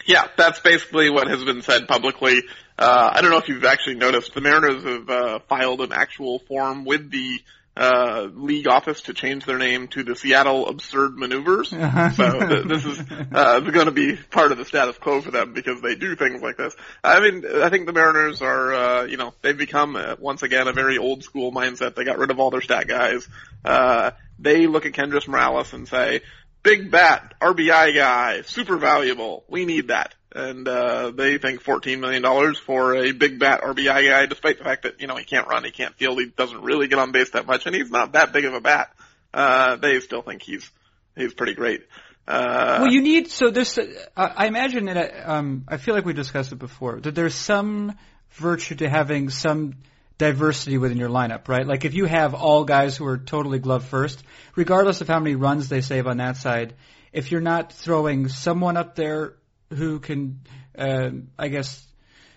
Yeah, 0.06 0.26
that's 0.36 0.60
basically 0.60 1.10
what 1.10 1.28
has 1.28 1.42
been 1.44 1.62
said 1.62 1.88
publicly. 1.88 2.42
Uh, 2.78 3.10
I 3.12 3.22
don't 3.22 3.30
know 3.30 3.38
if 3.38 3.48
you've 3.48 3.64
actually 3.64 3.96
noticed, 3.96 4.34
the 4.34 4.40
Mariners 4.40 4.82
have 4.82 5.08
uh, 5.08 5.38
filed 5.48 5.80
an 5.80 5.92
actual 5.92 6.40
form 6.40 6.84
with 6.84 7.10
the 7.10 7.40
uh, 7.76 8.28
league 8.34 8.68
office 8.68 9.02
to 9.02 9.14
change 9.14 9.44
their 9.46 9.58
name 9.58 9.88
to 9.88 10.04
the 10.04 10.14
Seattle 10.14 10.68
Absurd 10.68 11.16
Maneuvers. 11.16 11.72
Uh-huh. 11.72 12.10
So 12.10 12.48
th- 12.48 12.66
this 12.66 12.84
is 12.84 13.00
uh, 13.32 13.60
going 13.60 13.86
to 13.86 13.92
be 13.92 14.16
part 14.16 14.52
of 14.52 14.58
the 14.58 14.64
status 14.64 14.96
quo 14.98 15.20
for 15.20 15.32
them 15.32 15.54
because 15.54 15.80
they 15.80 15.96
do 15.96 16.14
things 16.14 16.40
like 16.40 16.56
this. 16.56 16.74
I 17.02 17.20
mean, 17.20 17.44
I 17.44 17.70
think 17.70 17.86
the 17.86 17.92
Mariners 17.92 18.42
are, 18.42 18.74
uh, 18.74 19.04
you 19.04 19.16
know, 19.16 19.34
they've 19.42 19.58
become 19.58 19.96
uh, 19.96 20.16
once 20.20 20.42
again 20.42 20.68
a 20.68 20.72
very 20.72 20.98
old 20.98 21.24
school 21.24 21.50
mindset. 21.52 21.96
They 21.96 22.04
got 22.04 22.18
rid 22.18 22.30
of 22.30 22.38
all 22.38 22.50
their 22.50 22.60
stat 22.60 22.86
guys. 22.86 23.26
Uh, 23.64 24.12
they 24.38 24.66
look 24.66 24.86
at 24.86 24.92
Kendrys 24.92 25.26
Morales 25.26 25.72
and 25.72 25.88
say, 25.88 26.20
big 26.64 26.90
bat, 26.90 27.34
RBI 27.40 27.94
guy, 27.94 28.42
super 28.42 28.76
valuable. 28.76 29.44
We 29.48 29.64
need 29.64 29.88
that. 29.88 30.14
And, 30.34 30.66
uh, 30.66 31.12
they 31.12 31.38
think 31.38 31.62
$14 31.62 32.00
million 32.00 32.54
for 32.56 32.96
a 32.96 33.12
big 33.12 33.38
bat 33.38 33.60
RBI 33.60 34.08
guy, 34.08 34.26
despite 34.26 34.58
the 34.58 34.64
fact 34.64 34.82
that, 34.82 35.00
you 35.00 35.06
know, 35.06 35.14
he 35.14 35.24
can't 35.24 35.46
run, 35.46 35.62
he 35.62 35.70
can't 35.70 35.94
field, 35.94 36.18
he 36.18 36.26
doesn't 36.26 36.62
really 36.62 36.88
get 36.88 36.98
on 36.98 37.12
base 37.12 37.30
that 37.30 37.46
much, 37.46 37.66
and 37.66 37.76
he's 37.76 37.92
not 37.92 38.12
that 38.12 38.32
big 38.32 38.44
of 38.44 38.54
a 38.54 38.60
bat. 38.60 38.90
Uh, 39.32 39.76
they 39.76 40.00
still 40.00 40.22
think 40.22 40.42
he's, 40.42 40.68
he's 41.14 41.32
pretty 41.34 41.54
great. 41.54 41.84
Uh, 42.26 42.78
well, 42.80 42.92
you 42.92 43.02
need 43.02 43.30
so 43.30 43.50
this. 43.50 43.76
Uh, 43.76 43.84
I 44.16 44.46
imagine 44.46 44.86
that 44.86 45.28
um, 45.28 45.64
I 45.68 45.76
feel 45.76 45.94
like 45.94 46.06
we 46.06 46.14
discussed 46.14 46.52
it 46.52 46.58
before 46.58 46.98
that 47.00 47.14
there's 47.14 47.34
some 47.34 47.98
virtue 48.30 48.76
to 48.76 48.88
having 48.88 49.28
some 49.28 49.74
diversity 50.18 50.78
within 50.78 50.98
your 50.98 51.08
lineup, 51.08 51.48
right? 51.48 51.66
Like 51.66 51.84
if 51.84 51.94
you 51.94 52.04
have 52.04 52.34
all 52.34 52.64
guys 52.64 52.96
who 52.96 53.06
are 53.06 53.18
totally 53.18 53.58
glove 53.58 53.84
first, 53.84 54.22
regardless 54.54 55.00
of 55.00 55.08
how 55.08 55.18
many 55.18 55.34
runs 55.34 55.68
they 55.68 55.80
save 55.80 56.06
on 56.06 56.18
that 56.18 56.36
side, 56.36 56.74
if 57.12 57.30
you're 57.30 57.40
not 57.40 57.72
throwing 57.72 58.28
someone 58.28 58.76
up 58.76 58.94
there 58.94 59.34
who 59.70 59.98
can, 59.98 60.40
uh, 60.78 61.10
I 61.38 61.48
guess, 61.48 61.84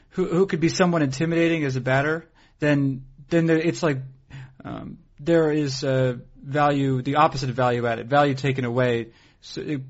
who 0.09 0.25
who 0.25 0.47
could 0.47 0.59
be 0.59 0.69
somewhat 0.69 1.01
intimidating 1.01 1.63
as 1.63 1.75
a 1.75 1.81
batter, 1.81 2.27
then 2.59 3.05
then 3.29 3.45
there, 3.45 3.57
it's 3.57 3.83
like 3.83 3.99
um, 4.63 4.97
there 5.19 5.51
is 5.51 5.83
uh, 5.83 6.17
value, 6.41 7.01
the 7.01 7.15
opposite 7.15 7.49
of 7.49 7.55
value 7.55 7.85
added, 7.85 8.09
value 8.09 8.33
taken 8.33 8.65
away 8.65 9.09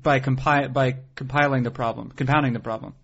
by 0.02 0.20
compi- 0.20 0.72
by 0.72 0.96
compiling 1.14 1.62
the 1.62 1.70
problem, 1.70 2.10
compounding 2.10 2.52
the 2.52 2.60
problem. 2.60 2.94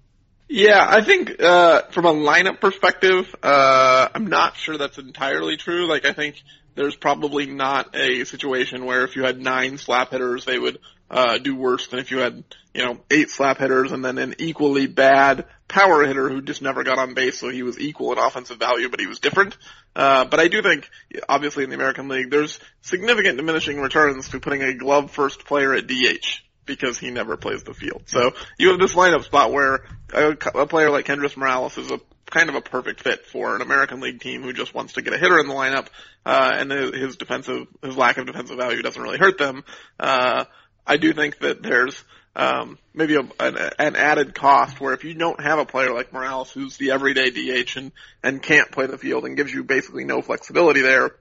Yeah, 0.49 0.85
I 0.87 1.03
think 1.03 1.43
uh, 1.43 1.83
from 1.91 2.05
a 2.05 2.13
lineup 2.13 2.61
perspective, 2.61 3.35
uh, 3.43 4.09
I'm 4.15 4.27
not 4.27 4.57
sure 4.57 4.77
that's 4.77 4.99
entirely 4.99 5.57
true. 5.57 5.87
Like, 5.89 6.05
I 6.05 6.13
think 6.13 6.43
there's 6.75 6.97
probably 6.97 7.47
not 7.47 7.97
a 7.97 8.25
situation 8.25 8.85
where 8.85 9.05
if 9.05 9.17
you 9.17 9.25
had 9.25 9.41
nine 9.41 9.79
slap 9.79 10.11
hitters, 10.11 10.45
they 10.45 10.59
would 10.59 10.79
uh, 11.11 11.39
do 11.39 11.57
worse 11.57 11.87
than 11.87 11.99
if 11.99 12.11
you 12.11 12.19
had, 12.19 12.45
you 12.75 12.85
know, 12.85 13.01
eight 13.11 13.31
slap 13.31 13.59
hitters 13.59 13.93
and 13.93 14.05
then 14.05 14.19
an 14.19 14.35
equally 14.39 14.87
bad 14.87 15.47
power 15.67 16.05
hitter 16.05 16.29
who 16.29 16.43
just 16.43 16.61
never 16.61 16.85
got 16.85 16.99
on 16.99 17.15
base, 17.15 17.39
so 17.39 17.49
he 17.49 17.63
was 17.63 17.79
equal 17.79 18.13
in 18.13 18.19
offensive 18.19 18.59
value, 18.59 18.89
but 18.91 19.01
he 19.01 19.07
was 19.07 19.21
different. 19.21 19.57
Uh, 19.97 20.25
but 20.25 20.41
I 20.41 20.49
do 20.49 20.61
think, 20.61 20.91
obviously 21.29 21.65
in 21.65 21.71
the 21.71 21.77
American 21.77 22.09
League, 22.09 22.31
there's 22.31 22.59
significant 22.83 23.39
diminishing 23.39 23.81
returns 23.81 24.29
to 24.29 24.41
putting 24.41 24.63
a 24.63 24.75
glove 24.75 25.11
first 25.11 25.45
player 25.47 25.73
at 25.73 25.87
DH 25.87 26.43
because 26.67 26.99
he 26.99 27.11
never 27.11 27.37
plays 27.37 27.63
the 27.63 27.75
field. 27.75 28.03
So 28.07 28.33
you 28.59 28.71
have 28.71 28.79
this 28.79 28.95
lineup 28.95 29.25
spot 29.25 29.53
where 29.53 29.85
a, 30.13 30.31
a 30.55 30.67
player 30.67 30.91
like 30.91 31.07
Kendrys 31.07 31.37
Morales 31.37 31.77
is 31.79 31.91
a 31.91 32.01
kind 32.27 32.49
of 32.49 32.55
a 32.55 32.61
perfect 32.61 33.01
fit 33.03 33.27
for 33.27 33.55
an 33.55 33.63
American 33.63 34.01
League 34.01 34.21
team 34.21 34.43
who 34.43 34.53
just 34.53 34.75
wants 34.75 34.95
to 34.95 35.03
get 35.03 35.13
a 35.13 35.19
hitter 35.19 35.39
in 35.39 35.47
the 35.47 35.55
lineup, 35.55 35.87
uh, 36.25 36.53
and 36.55 36.71
his 36.71 37.17
defensive, 37.17 37.67
his 37.83 37.97
lack 37.97 38.17
of 38.17 38.27
defensive 38.27 38.57
value 38.57 38.83
doesn't 38.83 39.01
really 39.01 39.19
hurt 39.19 39.39
them. 39.39 39.63
Uh, 40.01 40.45
I 40.87 40.97
do 40.97 41.13
think 41.13 41.39
that 41.39 41.63
there's, 41.63 42.03
um, 42.37 42.79
maybe 42.93 43.15
a, 43.15 43.21
an, 43.21 43.57
an 43.79 43.97
added 43.97 44.35
cost 44.35 44.81
where 44.81 44.93
if 44.93 45.05
you 45.05 45.15
don't 45.15 45.41
have 45.41 45.59
a 45.59 45.65
player 45.65 45.93
like 45.93 46.13
Morales 46.13 46.51
who's 46.51 46.77
the 46.77 46.91
everyday 46.91 47.31
DH 47.31 47.77
and, 47.77 47.93
and 48.23 48.43
can't 48.43 48.71
play 48.73 48.87
the 48.87 48.99
field 48.99 49.25
and 49.25 49.37
gives 49.37 49.53
you 49.53 49.63
basically 49.63 50.05
no 50.05 50.21
flexibility 50.21 50.81
there, 50.81 51.13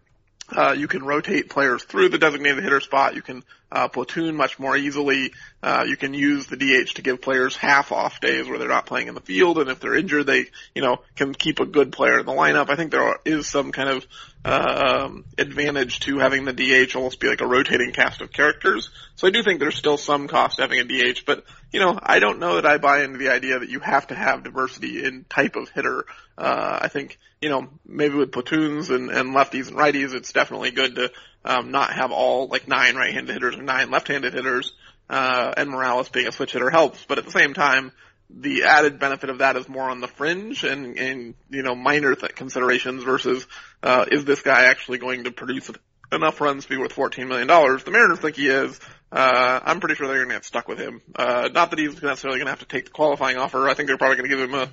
uh, 0.52 0.74
you 0.78 0.88
can 0.88 1.04
rotate 1.04 1.50
players 1.50 1.84
through 1.84 2.10
the 2.10 2.18
designated 2.18 2.64
hitter 2.64 2.80
spot. 2.80 3.16
You 3.16 3.22
can 3.22 3.44
uh, 3.74 3.88
platoon 3.88 4.36
much 4.36 4.60
more 4.60 4.78
easily. 4.78 5.34
Uh, 5.62 5.84
you 5.88 5.98
can 5.98 6.14
use 6.14 6.46
the 6.46 6.56
DH 6.56 6.94
to 6.96 7.02
give 7.02 7.22
players 7.22 7.58
half 7.58 7.92
off 7.92 8.22
days 8.22 8.48
where 8.48 8.60
they're 8.60 8.68
not 8.68 8.86
playing 8.86 9.08
in 9.08 9.16
the 9.16 9.22
field, 9.22 9.58
and 9.58 9.70
if 9.70 9.80
they're 9.80 9.96
injured, 9.96 10.28
they 10.28 10.46
you 10.76 10.82
know 10.84 11.02
can 11.16 11.34
keep 11.34 11.60
a 11.60 11.66
good 11.66 11.92
player 11.92 12.20
in 12.20 12.26
the 12.26 12.32
lineup. 12.32 12.70
I 12.70 12.76
think 12.76 12.92
there 12.92 13.16
is 13.26 13.48
some 13.48 13.72
kind 13.72 13.90
of 13.90 14.06
um, 14.46 15.24
advantage 15.38 16.02
to 16.02 16.20
having 16.20 16.44
the 16.46 16.54
DH 16.54 16.96
almost 16.96 17.20
be 17.20 17.28
like 17.28 17.42
a 17.42 17.48
rotating 17.48 17.94
cast 17.94 18.22
of 18.22 18.32
characters. 18.32 18.90
So 19.16 19.28
I 19.28 19.32
do 19.32 19.42
think 19.42 19.60
there's 19.60 19.78
still 19.78 19.98
some 19.98 20.28
cost 20.28 20.60
having 20.60 20.80
a 20.80 20.84
DH, 20.84 21.26
but 21.26 21.46
you 21.72 21.80
know 21.80 21.98
I 22.02 22.20
don't 22.20 22.40
know 22.40 22.56
that 22.56 22.66
I 22.66 22.78
buy 22.78 23.04
into 23.04 23.18
the 23.18 23.30
idea 23.30 23.60
that 23.60 23.70
you 23.70 23.80
have 23.80 24.08
to 24.08 24.16
have 24.16 24.44
diversity 24.44 25.04
in 25.04 25.26
type 25.30 25.56
of 25.56 25.70
hitter. 25.70 26.06
Uh, 26.38 26.80
I 26.82 26.88
think 26.90 27.20
you 27.42 27.50
know 27.50 27.70
maybe 27.86 28.16
with 28.16 28.32
platoons 28.32 28.90
and, 28.90 29.10
and 29.10 29.34
lefties 29.34 29.70
and 29.70 29.78
righties, 29.78 30.14
it's 30.14 30.34
definitely 30.34 30.72
good 30.72 30.96
to 30.96 31.12
um, 31.46 31.72
not 31.72 31.94
have 31.94 32.12
all 32.12 32.48
like 32.48 32.68
nine 32.68 32.96
right-handed 32.96 33.32
hitters 33.34 33.56
or 33.56 33.62
nine 33.62 33.92
left-handed 33.92 34.34
hitters, 34.34 34.74
uh, 35.10 35.54
and 35.56 35.70
Morales 35.70 36.10
being 36.10 36.28
a 36.28 36.32
switch 36.34 36.52
hitter 36.52 36.70
helps. 36.70 37.06
But 37.06 37.18
at 37.18 37.26
the 37.26 37.32
same 37.32 37.54
time, 37.54 37.94
the 38.36 38.64
added 38.64 39.00
benefit 39.00 39.30
of 39.30 39.40
that 39.40 39.56
is 39.56 39.70
more 39.70 39.90
on 39.90 40.02
the 40.02 40.08
fringe 40.08 40.64
and, 40.64 40.98
and 40.98 41.36
you 41.50 41.62
know 41.62 41.76
minor 41.76 42.16
th- 42.16 42.36
considerations 42.36 43.04
versus 43.04 43.46
uh, 43.84 44.06
is 44.12 44.26
this 44.26 44.42
guy 44.42 44.66
actually 44.66 44.98
going 44.98 45.26
to 45.26 45.32
produce 45.32 45.70
enough 46.12 46.42
runs 46.42 46.64
to 46.64 46.70
be 46.70 46.78
worth 46.78 46.94
fourteen 46.94 47.28
million 47.28 47.48
dollars? 47.48 47.84
The 47.84 47.92
Mariners 47.92 48.20
think 48.20 48.36
he 48.36 48.48
is. 48.48 48.80
Uh, 49.12 49.60
I'm 49.64 49.80
pretty 49.80 49.96
sure 49.96 50.08
they're 50.08 50.18
going 50.18 50.30
to 50.30 50.36
get 50.36 50.46
stuck 50.46 50.68
with 50.68 50.80
him. 50.80 51.02
Uh, 51.16 51.50
not 51.54 51.70
that 51.70 51.78
he's 51.78 52.02
necessarily 52.02 52.40
going 52.40 52.48
to 52.48 52.52
have 52.52 52.60
to 52.60 52.66
take 52.66 52.86
the 52.86 52.92
qualifying 52.92 53.38
offer. 53.38 53.70
I 53.70 53.76
think 53.76 53.88
they're 53.88 53.98
probably 53.98 54.18
going 54.18 54.30
to 54.30 54.36
give 54.36 54.50
him 54.50 54.56
a 54.56 54.70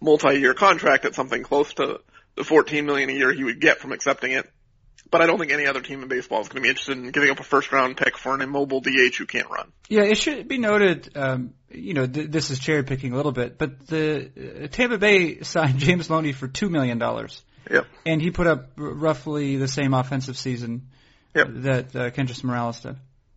multi-year 0.00 0.54
contract 0.54 1.04
at 1.04 1.14
something 1.14 1.42
close 1.42 1.72
to 1.74 2.00
the 2.34 2.44
14 2.44 2.84
million 2.84 3.10
a 3.10 3.12
year 3.12 3.32
he 3.32 3.44
would 3.44 3.60
get 3.60 3.78
from 3.78 3.92
accepting 3.92 4.32
it. 4.32 4.50
But 5.10 5.20
I 5.20 5.26
don't 5.26 5.38
think 5.38 5.52
any 5.52 5.66
other 5.66 5.80
team 5.80 6.02
in 6.02 6.08
baseball 6.08 6.40
is 6.40 6.48
going 6.48 6.56
to 6.56 6.62
be 6.62 6.68
interested 6.68 6.98
in 6.98 7.10
giving 7.10 7.30
up 7.30 7.38
a 7.38 7.44
first 7.44 7.70
round 7.70 7.96
pick 7.96 8.18
for 8.18 8.34
an 8.34 8.40
immobile 8.40 8.80
DH 8.80 9.16
who 9.16 9.26
can't 9.26 9.48
run. 9.48 9.72
Yeah, 9.88 10.02
it 10.02 10.18
should 10.18 10.48
be 10.48 10.58
noted, 10.58 11.16
um, 11.16 11.54
you 11.70 11.94
know, 11.94 12.06
th- 12.06 12.28
this 12.28 12.50
is 12.50 12.58
cherry 12.58 12.82
picking 12.82 13.12
a 13.12 13.16
little 13.16 13.32
bit, 13.32 13.56
but 13.56 13.86
the 13.86 14.64
uh, 14.64 14.66
Tampa 14.68 14.98
Bay 14.98 15.40
signed 15.42 15.78
James 15.78 16.10
Loney 16.10 16.32
for 16.32 16.48
$2 16.48 16.70
million. 16.70 16.98
Yep. 17.70 17.86
And 18.04 18.20
he 18.20 18.30
put 18.30 18.46
up 18.46 18.70
r- 18.78 18.84
roughly 18.84 19.56
the 19.56 19.68
same 19.68 19.94
offensive 19.94 20.36
season 20.36 20.88
yep. 21.34 21.48
that 21.50 21.96
uh, 21.96 22.10
Kendrys 22.10 22.42
Morales 22.42 22.80
did. 22.80 22.96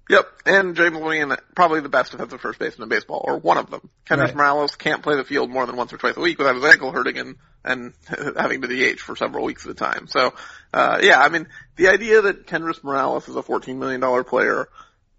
Yep, 0.09 0.27
and 0.47 0.75
James 0.75 0.97
Loney, 0.97 1.35
probably 1.55 1.81
the 1.81 1.89
best 1.89 2.11
defensive 2.11 2.41
first 2.41 2.57
baseman 2.57 2.85
in 2.85 2.89
baseball, 2.89 3.21
or 3.23 3.37
one 3.37 3.59
of 3.59 3.69
them. 3.69 3.89
Kendrys 4.07 4.19
right. 4.19 4.35
Morales 4.35 4.75
can't 4.75 5.03
play 5.03 5.15
the 5.15 5.23
field 5.23 5.51
more 5.51 5.67
than 5.67 5.75
once 5.75 5.93
or 5.93 5.97
twice 5.97 6.17
a 6.17 6.19
week 6.19 6.39
without 6.39 6.55
his 6.55 6.65
ankle 6.65 6.91
hurting 6.91 7.17
and 7.17 7.35
and 7.63 7.93
having 8.37 8.61
to 8.61 8.67
DH 8.67 8.99
for 8.99 9.15
several 9.15 9.45
weeks 9.45 9.65
at 9.65 9.71
a 9.71 9.75
time. 9.75 10.07
So, 10.07 10.33
uh, 10.73 10.99
yeah, 11.03 11.21
I 11.21 11.29
mean, 11.29 11.47
the 11.75 11.89
idea 11.89 12.21
that 12.21 12.47
Kendrys 12.47 12.83
Morales 12.83 13.27
is 13.27 13.35
a 13.35 13.43
$14 13.43 13.75
million 13.77 14.23
player 14.23 14.69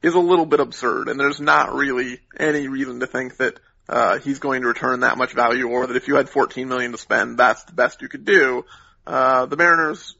is 0.02 0.14
a 0.14 0.20
little 0.20 0.46
bit 0.46 0.58
absurd, 0.58 1.08
and 1.08 1.20
there's 1.20 1.40
not 1.40 1.72
really 1.74 2.18
any 2.36 2.66
reason 2.66 3.00
to 3.00 3.06
think 3.06 3.36
that 3.36 3.60
uh, 3.88 4.18
he's 4.18 4.38
going 4.38 4.62
to 4.62 4.68
return 4.68 5.00
that 5.00 5.18
much 5.18 5.34
value, 5.34 5.68
or 5.68 5.86
that 5.86 5.96
if 5.96 6.08
you 6.08 6.16
had 6.16 6.28
14 6.28 6.68
million 6.68 6.92
to 6.92 6.98
spend, 6.98 7.38
that's 7.38 7.62
the 7.64 7.74
best 7.74 8.02
you 8.02 8.08
could 8.08 8.24
do. 8.24 8.64
Uh, 9.06 9.46
the 9.46 9.56
Mariners 9.56 10.16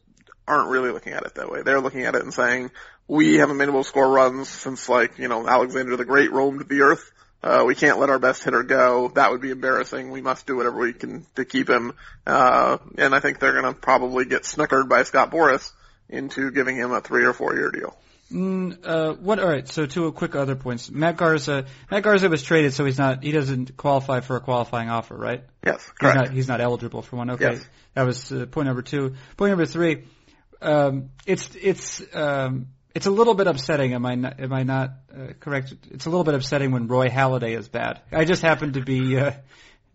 aren't 0.46 0.70
really 0.70 0.90
looking 0.90 1.12
at 1.12 1.24
it 1.24 1.36
that 1.36 1.50
way. 1.50 1.62
They're 1.62 1.80
looking 1.80 2.04
at 2.04 2.14
it 2.14 2.22
and 2.22 2.34
saying, 2.34 2.70
we 3.10 3.38
haven't 3.38 3.58
been 3.58 3.68
able 3.68 3.82
to 3.82 3.88
score 3.88 4.08
runs 4.08 4.48
since 4.48 4.88
like, 4.88 5.18
you 5.18 5.26
know, 5.26 5.46
Alexander 5.46 5.96
the 5.96 6.04
Great 6.04 6.30
roamed 6.30 6.68
the 6.68 6.82
earth. 6.82 7.10
Uh, 7.42 7.64
we 7.66 7.74
can't 7.74 7.98
let 7.98 8.08
our 8.08 8.20
best 8.20 8.44
hitter 8.44 8.62
go. 8.62 9.08
That 9.14 9.32
would 9.32 9.40
be 9.40 9.50
embarrassing. 9.50 10.10
We 10.10 10.20
must 10.20 10.46
do 10.46 10.56
whatever 10.56 10.78
we 10.78 10.92
can 10.92 11.26
to 11.34 11.44
keep 11.44 11.68
him. 11.68 11.94
Uh, 12.24 12.78
and 12.98 13.12
I 13.12 13.18
think 13.18 13.40
they're 13.40 13.60
going 13.60 13.74
to 13.74 13.78
probably 13.78 14.26
get 14.26 14.42
snookered 14.42 14.88
by 14.88 15.02
Scott 15.02 15.32
Boras 15.32 15.72
into 16.08 16.52
giving 16.52 16.76
him 16.76 16.92
a 16.92 17.00
three 17.00 17.24
or 17.24 17.32
four 17.32 17.54
year 17.56 17.70
deal. 17.70 17.96
Mm, 18.30 18.78
uh, 18.84 19.14
what? 19.14 19.40
All 19.40 19.48
right. 19.48 19.66
So 19.66 19.86
two 19.86 20.12
quick 20.12 20.36
other 20.36 20.54
points. 20.54 20.88
Matt 20.88 21.16
Garza. 21.16 21.64
Matt 21.90 22.04
Garza 22.04 22.28
was 22.28 22.44
traded, 22.44 22.74
so 22.74 22.84
he's 22.84 22.98
not. 22.98 23.24
He 23.24 23.32
doesn't 23.32 23.76
qualify 23.76 24.20
for 24.20 24.36
a 24.36 24.40
qualifying 24.40 24.88
offer, 24.88 25.16
right? 25.16 25.42
Yes, 25.66 25.84
correct. 25.98 26.18
He's 26.18 26.28
not, 26.28 26.34
he's 26.34 26.48
not 26.48 26.60
eligible 26.60 27.02
for 27.02 27.16
one. 27.16 27.30
Okay. 27.30 27.54
Yes. 27.54 27.64
That 27.94 28.02
was 28.06 28.30
uh, 28.30 28.46
point 28.46 28.66
number 28.66 28.82
two. 28.82 29.16
Point 29.36 29.50
number 29.50 29.66
three. 29.66 30.04
Um, 30.62 31.10
it's 31.26 31.50
it's 31.56 32.02
um, 32.14 32.68
it's 32.94 33.06
a 33.06 33.10
little 33.10 33.34
bit 33.34 33.46
upsetting. 33.46 33.94
Am 33.94 34.04
I 34.06 34.14
not, 34.14 34.40
am 34.40 34.52
I 34.52 34.62
not 34.62 34.90
uh, 35.12 35.32
correct? 35.38 35.74
It's 35.90 36.06
a 36.06 36.10
little 36.10 36.24
bit 36.24 36.34
upsetting 36.34 36.72
when 36.72 36.88
Roy 36.88 37.08
Halladay 37.08 37.56
is 37.56 37.68
bad. 37.68 38.00
I 38.12 38.24
just 38.24 38.42
happened 38.42 38.74
to 38.74 38.82
be 38.82 39.18
uh, 39.18 39.32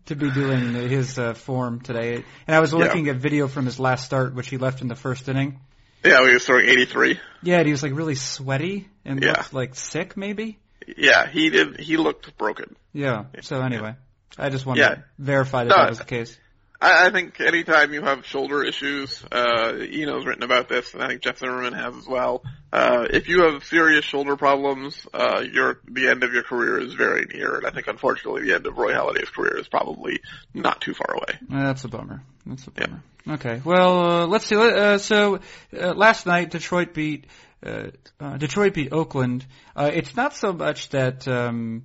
to 0.06 0.16
be 0.16 0.30
doing 0.30 0.74
his 0.74 1.18
uh, 1.18 1.34
form 1.34 1.80
today, 1.80 2.24
and 2.46 2.56
I 2.56 2.60
was 2.60 2.72
looking 2.72 3.06
yeah. 3.06 3.12
at 3.12 3.18
video 3.18 3.48
from 3.48 3.66
his 3.66 3.78
last 3.78 4.04
start, 4.04 4.34
which 4.34 4.48
he 4.48 4.58
left 4.58 4.80
in 4.80 4.88
the 4.88 4.94
first 4.94 5.28
inning. 5.28 5.60
Yeah, 6.04 6.24
he 6.26 6.34
was 6.34 6.44
throwing 6.44 6.68
83. 6.68 7.18
Yeah, 7.42 7.58
and 7.58 7.66
he 7.66 7.72
was 7.72 7.82
like 7.82 7.92
really 7.92 8.14
sweaty 8.14 8.88
and 9.04 9.22
yeah. 9.22 9.30
looked 9.30 9.52
like 9.52 9.74
sick, 9.74 10.16
maybe. 10.16 10.58
Yeah, 10.96 11.26
he 11.28 11.50
did. 11.50 11.80
He 11.80 11.96
looked 11.96 12.36
broken. 12.38 12.76
Yeah. 12.92 13.24
So 13.42 13.60
anyway, 13.60 13.96
I 14.38 14.50
just 14.50 14.64
wanted 14.66 14.82
Yeah. 14.82 14.94
to 14.96 15.04
verify 15.18 15.64
that 15.64 15.70
No, 15.70 15.76
that 15.76 15.88
was 15.88 15.98
the 15.98 16.04
case. 16.04 16.38
I, 16.80 17.06
I 17.06 17.10
think 17.10 17.40
anytime 17.40 17.92
you 17.92 18.02
have 18.02 18.26
shoulder 18.26 18.62
issues, 18.62 19.24
uh, 19.30 19.72
Eno's 19.78 20.26
written 20.26 20.42
about 20.42 20.68
this, 20.68 20.94
and 20.94 21.02
I 21.02 21.08
think 21.08 21.22
Jeff 21.22 21.38
Zimmerman 21.38 21.72
has 21.72 21.96
as 21.96 22.06
well. 22.06 22.42
Uh, 22.72 23.06
if 23.10 23.28
you 23.28 23.42
have 23.42 23.64
serious 23.64 24.04
shoulder 24.04 24.36
problems, 24.36 25.06
uh, 25.14 25.42
your 25.50 25.80
the 25.86 26.08
end 26.08 26.24
of 26.24 26.32
your 26.32 26.42
career 26.42 26.78
is 26.78 26.94
very 26.94 27.24
near, 27.26 27.56
and 27.56 27.66
I 27.66 27.70
think 27.70 27.86
unfortunately 27.86 28.42
the 28.42 28.54
end 28.54 28.66
of 28.66 28.76
Roy 28.76 28.92
Halladay's 28.92 29.30
career 29.30 29.58
is 29.58 29.68
probably 29.68 30.20
not 30.52 30.80
too 30.80 30.94
far 30.94 31.14
away. 31.14 31.38
Uh, 31.50 31.66
That's 31.66 31.84
a 31.84 31.88
bummer. 31.88 32.22
That's 32.44 32.66
a 32.66 32.70
bummer. 32.70 33.02
Okay. 33.28 33.60
Well, 33.64 33.98
uh, 33.98 34.26
let's 34.26 34.46
see. 34.46 34.56
Uh, 34.56 34.98
so 34.98 35.40
uh, 35.76 35.94
last 35.94 36.26
night 36.26 36.50
Detroit 36.50 36.94
beat 36.94 37.26
uh, 37.64 37.88
uh, 38.20 38.36
Detroit 38.36 38.74
beat 38.74 38.92
Oakland. 38.92 39.44
Uh, 39.74 39.90
it's 39.92 40.14
not 40.14 40.34
so 40.34 40.52
much 40.52 40.90
that 40.90 41.26
um, 41.26 41.84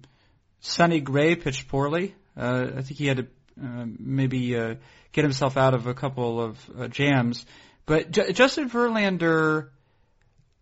Sonny 0.59 0.99
Gray 0.99 1.35
pitched 1.35 1.67
poorly. 1.67 2.13
Uh, 2.37 2.67
I 2.77 2.81
think 2.81 2.97
he 2.97 3.07
had 3.07 3.17
to 3.17 3.27
uh, 3.61 3.85
maybe 3.99 4.57
uh, 4.57 4.75
get 5.11 5.23
himself 5.23 5.57
out 5.57 5.73
of 5.73 5.87
a 5.87 5.93
couple 5.93 6.41
of 6.41 6.69
uh, 6.77 6.87
jams, 6.87 7.45
but 7.85 8.11
J- 8.11 8.31
Justin 8.33 8.69
Verlander 8.69 9.69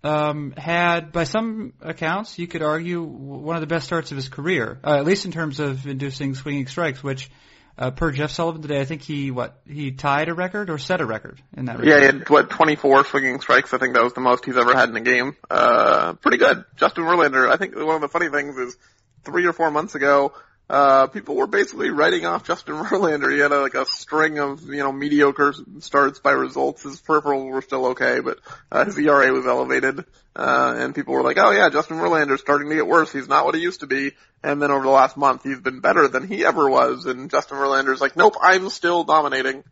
um, 0.03 0.53
had, 0.55 1.12
by 1.12 1.25
some 1.25 1.74
accounts, 1.81 2.39
you 2.39 2.48
could 2.48 2.62
argue 2.62 3.01
one 3.03 3.55
of 3.55 3.62
the 3.62 3.67
best 3.67 3.86
starts 3.86 4.12
of 4.12 4.15
his 4.15 4.29
career, 4.29 4.79
uh, 4.84 4.96
at 4.96 5.05
least 5.05 5.25
in 5.25 5.31
terms 5.31 5.60
of 5.60 5.86
inducing 5.88 6.36
swinging 6.36 6.67
strikes, 6.67 7.03
which. 7.03 7.29
Uh, 7.77 7.91
per 7.91 8.12
Jeff 8.12 8.29
Sullivan 8.29 8.62
today, 8.62 8.81
I 8.81 8.84
think 8.84 9.03
he 9.03 9.31
what 9.31 9.62
he 9.65 9.91
tied 9.91 10.27
a 10.27 10.34
record 10.34 10.69
or 10.69 10.77
set 10.77 11.00
a 11.00 11.05
record 11.05 11.41
in 11.55 11.63
that. 11.63 11.81
Yeah, 11.81 12.00
he 12.00 12.05
had 12.08 12.27
what 12.27 12.50
24 12.50 13.05
swinging 13.05 13.39
strikes. 13.39 13.74
I 13.74 13.77
think 13.77 13.93
that 13.93 14.03
was 14.03 14.12
the 14.12 14.19
most 14.19 14.43
he's 14.43 14.58
ever 14.58 14.75
had 14.75 14.89
in 14.89 14.98
a 14.98 15.01
game. 15.01 15.38
Uh, 15.50 16.12
pretty 16.15 16.39
good. 16.39 16.65
Justin 16.75 17.05
Verlander. 17.05 17.50
I 17.50 17.55
think 17.55 17.77
one 17.77 17.96
of 17.96 18.01
the 18.01 18.10
funny 18.10 18.27
things 18.27 18.58
is 18.58 18.75
three 19.24 19.46
or 19.46 19.53
four 19.53 19.72
months 19.72 19.96
ago, 19.96 20.34
uh, 20.70 21.08
people 21.08 21.36
were 21.36 21.48
basically 21.48 21.90
writing 21.90 22.26
off 22.26 22.46
Justin 22.46 22.76
Verlander. 22.84 23.32
He 23.32 23.40
had 23.40 23.52
a, 23.52 23.62
like 23.62 23.74
a 23.74 23.86
string 23.86 24.40
of, 24.40 24.64
you 24.64 24.78
know, 24.78 24.92
mediocre 24.92 25.54
starts 25.80 26.20
by 26.20 26.32
results. 26.32 26.84
His 26.84 27.02
peripherals 27.02 27.50
were 27.50 27.62
still 27.62 27.88
okay, 27.88 28.20
but, 28.20 28.40
uh, 28.72 28.86
his 28.86 28.98
ERA 28.98 29.32
was 29.34 29.48
elevated. 29.48 30.06
Uh, 30.36 30.76
and 30.78 30.94
people 30.94 31.16
were 31.16 31.24
like, 31.24 31.38
oh 31.40 31.52
yeah, 31.52 31.70
Justin 31.70 31.98
Verlander's 31.98 32.42
starting 32.42 32.70
to 32.70 32.76
get 32.76 32.88
worse. 32.88 33.12
He's 33.12 33.28
not 33.28 33.46
what 33.46 33.56
he 33.56 33.62
used 33.62 33.80
to 33.80 33.88
be. 33.88 34.12
And 34.44 34.62
then 34.62 34.72
over 34.72 34.84
the 34.84 34.92
last 34.92 35.18
month, 35.18 35.44
he's 35.44 35.60
been 35.60 35.80
better 35.80 36.08
than 36.08 36.28
he 36.28 36.46
ever 36.46 36.70
was. 36.70 37.06
And 37.06 37.30
Justin 37.32 37.58
Verlander's 37.58 38.00
like, 38.00 38.16
nope, 38.16 38.36
I'm 38.40 38.70
still 38.70 39.04
dominating. 39.04 39.64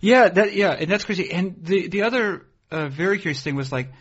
Yeah, 0.00 0.28
that 0.28 0.52
yeah, 0.52 0.72
and 0.72 0.90
that's 0.90 1.04
crazy. 1.04 1.32
And 1.32 1.56
the 1.62 1.88
the 1.88 2.02
other 2.02 2.46
uh, 2.70 2.88
very 2.88 3.18
curious 3.18 3.42
thing 3.42 3.56
was 3.56 3.72
like, 3.72 3.92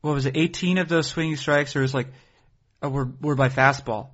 what 0.00 0.14
was 0.14 0.26
it? 0.26 0.36
18 0.36 0.78
of 0.78 0.88
those 0.88 1.06
swinging 1.06 1.36
strikes, 1.36 1.74
or 1.76 1.80
was 1.80 1.94
like, 1.94 2.08
uh, 2.82 2.90
were 2.90 3.08
were 3.20 3.34
by 3.34 3.48
fastball. 3.48 4.08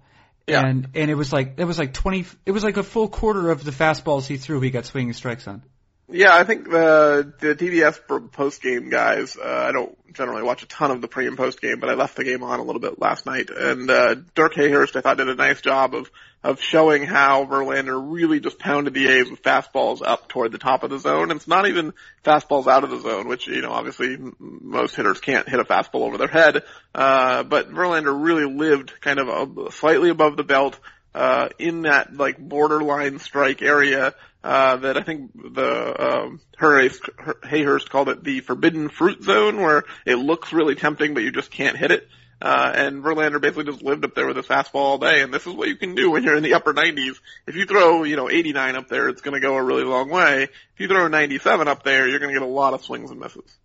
Yeah. 0.47 0.67
And 0.67 0.89
and 0.95 1.11
it 1.11 1.15
was 1.15 1.33
like 1.33 1.55
it 1.59 1.65
was 1.65 1.79
like 1.79 1.93
twenty. 1.93 2.27
It 2.47 2.53
was 2.53 2.65
like 2.65 2.77
a 2.77 2.83
full 2.83 3.09
quarter 3.09 3.51
of 3.51 3.65
the 3.65 3.71
fastballs 3.71 4.27
he 4.27 4.37
threw. 4.37 4.61
He 4.61 4.71
got 4.71 4.87
swinging 4.87 5.13
strikes 5.13 5.47
on. 5.47 5.63
Yeah, 6.13 6.35
I 6.35 6.45
think 6.45 6.65
the 6.65 7.33
the 7.39 7.55
TBS 7.55 8.33
post 8.33 8.63
game 8.63 8.89
guys. 8.89 9.37
Uh, 9.37 9.67
I 9.69 9.73
don't 9.73 9.97
generally 10.13 10.43
watch 10.43 10.63
a 10.63 10.67
ton 10.67 10.91
of 10.91 11.01
the 11.01 11.09
pre 11.09 11.27
and 11.27 11.37
post 11.37 11.61
game, 11.61 11.79
but 11.79 11.89
I 11.89 11.95
left 11.95 12.17
the 12.17 12.25
game 12.25 12.43
on 12.43 12.59
a 12.59 12.63
little 12.63 12.81
bit 12.81 13.01
last 13.01 13.27
night. 13.27 13.51
And 13.51 13.91
uh, 13.91 14.17
Dirk 14.35 14.55
Hayhurst, 14.55 14.97
I 14.97 15.01
thought, 15.01 15.19
did 15.19 15.29
a 15.29 15.35
nice 15.35 15.61
job 15.61 15.95
of 15.95 16.11
of 16.43 16.61
showing 16.61 17.05
how 17.05 17.45
Verlander 17.45 18.01
really 18.03 18.41
just 18.41 18.59
pounded 18.59 18.95
the 18.95 19.09
A's 19.09 19.31
with 19.31 19.43
fastballs 19.43 20.01
up 20.03 20.29
toward 20.29 20.53
the 20.53 20.59
top 20.59 20.83
of 20.83 20.91
the 20.91 20.99
zone. 20.99 21.31
It's 21.31 21.47
not 21.47 21.69
even 21.69 21.93
fastballs 22.25 22.67
out 22.67 22.83
of 22.83 22.91
the 22.91 23.01
zone, 23.01 23.29
which 23.29 23.47
you 23.47 23.61
know 23.61 23.73
obviously 23.73 24.17
most 24.39 24.97
hitters 24.97 25.21
can't 25.21 25.49
hit 25.49 25.61
a 25.61 25.65
fastball 25.65 26.03
over 26.03 26.19
their 26.19 26.29
head. 26.29 26.63
Uh, 26.95 27.43
but 27.45 27.71
Verlander 27.71 28.25
really 28.25 28.47
lived 28.47 28.93
kind 29.01 29.21
of 29.21 29.29
a, 29.29 29.73
slightly 29.73 30.09
above 30.09 30.37
the 30.37 30.45
belt 30.45 30.79
uh, 31.15 31.49
in 31.59 31.83
that 31.83 32.17
like 32.17 32.39
borderline 32.39 33.19
strike 33.19 33.63
area 33.63 34.15
uh, 34.43 34.77
that 34.77 34.97
I 34.97 35.03
think 35.03 35.33
the 35.35 35.97
um, 35.99 36.41
Hayhurst 36.59 37.91
called 37.91 38.09
it 38.09 38.25
the 38.25 38.41
forbidden 38.41 38.89
fruit 38.89 39.23
zone, 39.23 39.61
where 39.61 39.85
it 40.07 40.17
looks 40.17 40.53
really 40.53 40.75
tempting, 40.75 41.15
but 41.15 41.23
you 41.23 41.31
just 41.31 41.51
can't 41.51 41.77
hit 41.77 41.91
it. 41.91 42.09
Uh, 42.43 42.73
and 42.75 43.05
Verlander 43.05 43.39
basically 43.39 43.65
just 43.65 43.83
lived 43.83 44.03
up 44.03 44.15
there 44.15 44.27
with 44.27 44.37
his 44.37 44.47
fastball 44.47 44.77
all 44.77 44.99
day, 44.99 45.21
and 45.21 45.33
this 45.33 45.47
is 45.47 45.53
what 45.53 45.69
you 45.69 45.77
can 45.77 45.95
do 45.95 46.11
when 46.11 46.23
you're 46.23 46.37
in 46.37 46.43
the 46.43 46.55
upper 46.55 46.73
90s. 46.73 47.19
If 47.47 47.55
you 47.55 47.67
throw, 47.67 48.05
you 48.05 48.17
know, 48.17 48.31
89 48.31 48.77
up 48.77 48.89
there, 48.89 49.11
it's 49.11 49.21
going 49.21 49.35
to 49.35 49.41
go 49.41 49.57
a 49.57 49.63
really 49.63 49.85
long 49.85 50.09
way. 50.09 50.45
If 50.45 50.51
you 50.79 50.89
throw 50.89 51.07
97 51.09 51.69
up 51.69 51.83
there, 51.83 52.09
you're 52.09 52.19
going 52.19 52.33
to 52.33 52.41
get 52.41 52.47
a 52.47 52.51
lot 52.51 52.73
of 52.73 52.83
swings 52.83 53.11
and 53.11 53.21
misses. 53.21 53.59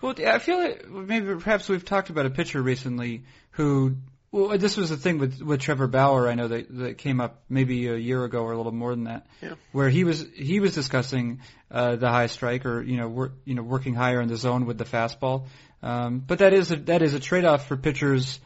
Well, 0.00 0.14
I 0.26 0.38
feel 0.38 0.58
like 0.58 0.88
maybe 0.88 1.26
perhaps 1.34 1.68
we've 1.68 1.84
talked 1.84 2.08
about 2.08 2.24
a 2.24 2.30
pitcher 2.30 2.62
recently 2.62 3.24
who 3.52 3.96
well, 4.32 4.56
this 4.56 4.78
was 4.78 4.88
the 4.88 4.96
thing 4.96 5.18
with 5.18 5.42
with 5.42 5.60
Trevor 5.60 5.86
Bauer. 5.86 6.26
I 6.26 6.34
know 6.34 6.48
that 6.48 6.66
that 6.78 6.98
came 6.98 7.20
up 7.20 7.42
maybe 7.50 7.86
a 7.88 7.96
year 7.96 8.24
ago 8.24 8.42
or 8.42 8.52
a 8.52 8.56
little 8.56 8.72
more 8.72 8.94
than 8.94 9.04
that, 9.04 9.26
yeah. 9.42 9.54
where 9.72 9.90
he 9.90 10.04
was 10.04 10.26
he 10.34 10.58
was 10.58 10.74
discussing 10.74 11.42
uh, 11.70 11.96
the 11.96 12.08
high 12.08 12.28
strike 12.28 12.64
or 12.64 12.82
you 12.82 12.96
know 12.96 13.08
work, 13.08 13.32
you 13.44 13.54
know 13.54 13.62
working 13.62 13.94
higher 13.94 14.22
in 14.22 14.28
the 14.28 14.38
zone 14.38 14.64
with 14.64 14.78
the 14.78 14.86
fastball. 14.86 15.44
Um, 15.82 16.20
but 16.20 16.38
that 16.38 16.54
is 16.54 16.72
a, 16.72 16.76
that 16.76 17.02
is 17.02 17.12
a 17.12 17.20
trade 17.20 17.44
off 17.44 17.68
for 17.68 17.76
pitchers, 17.76 18.40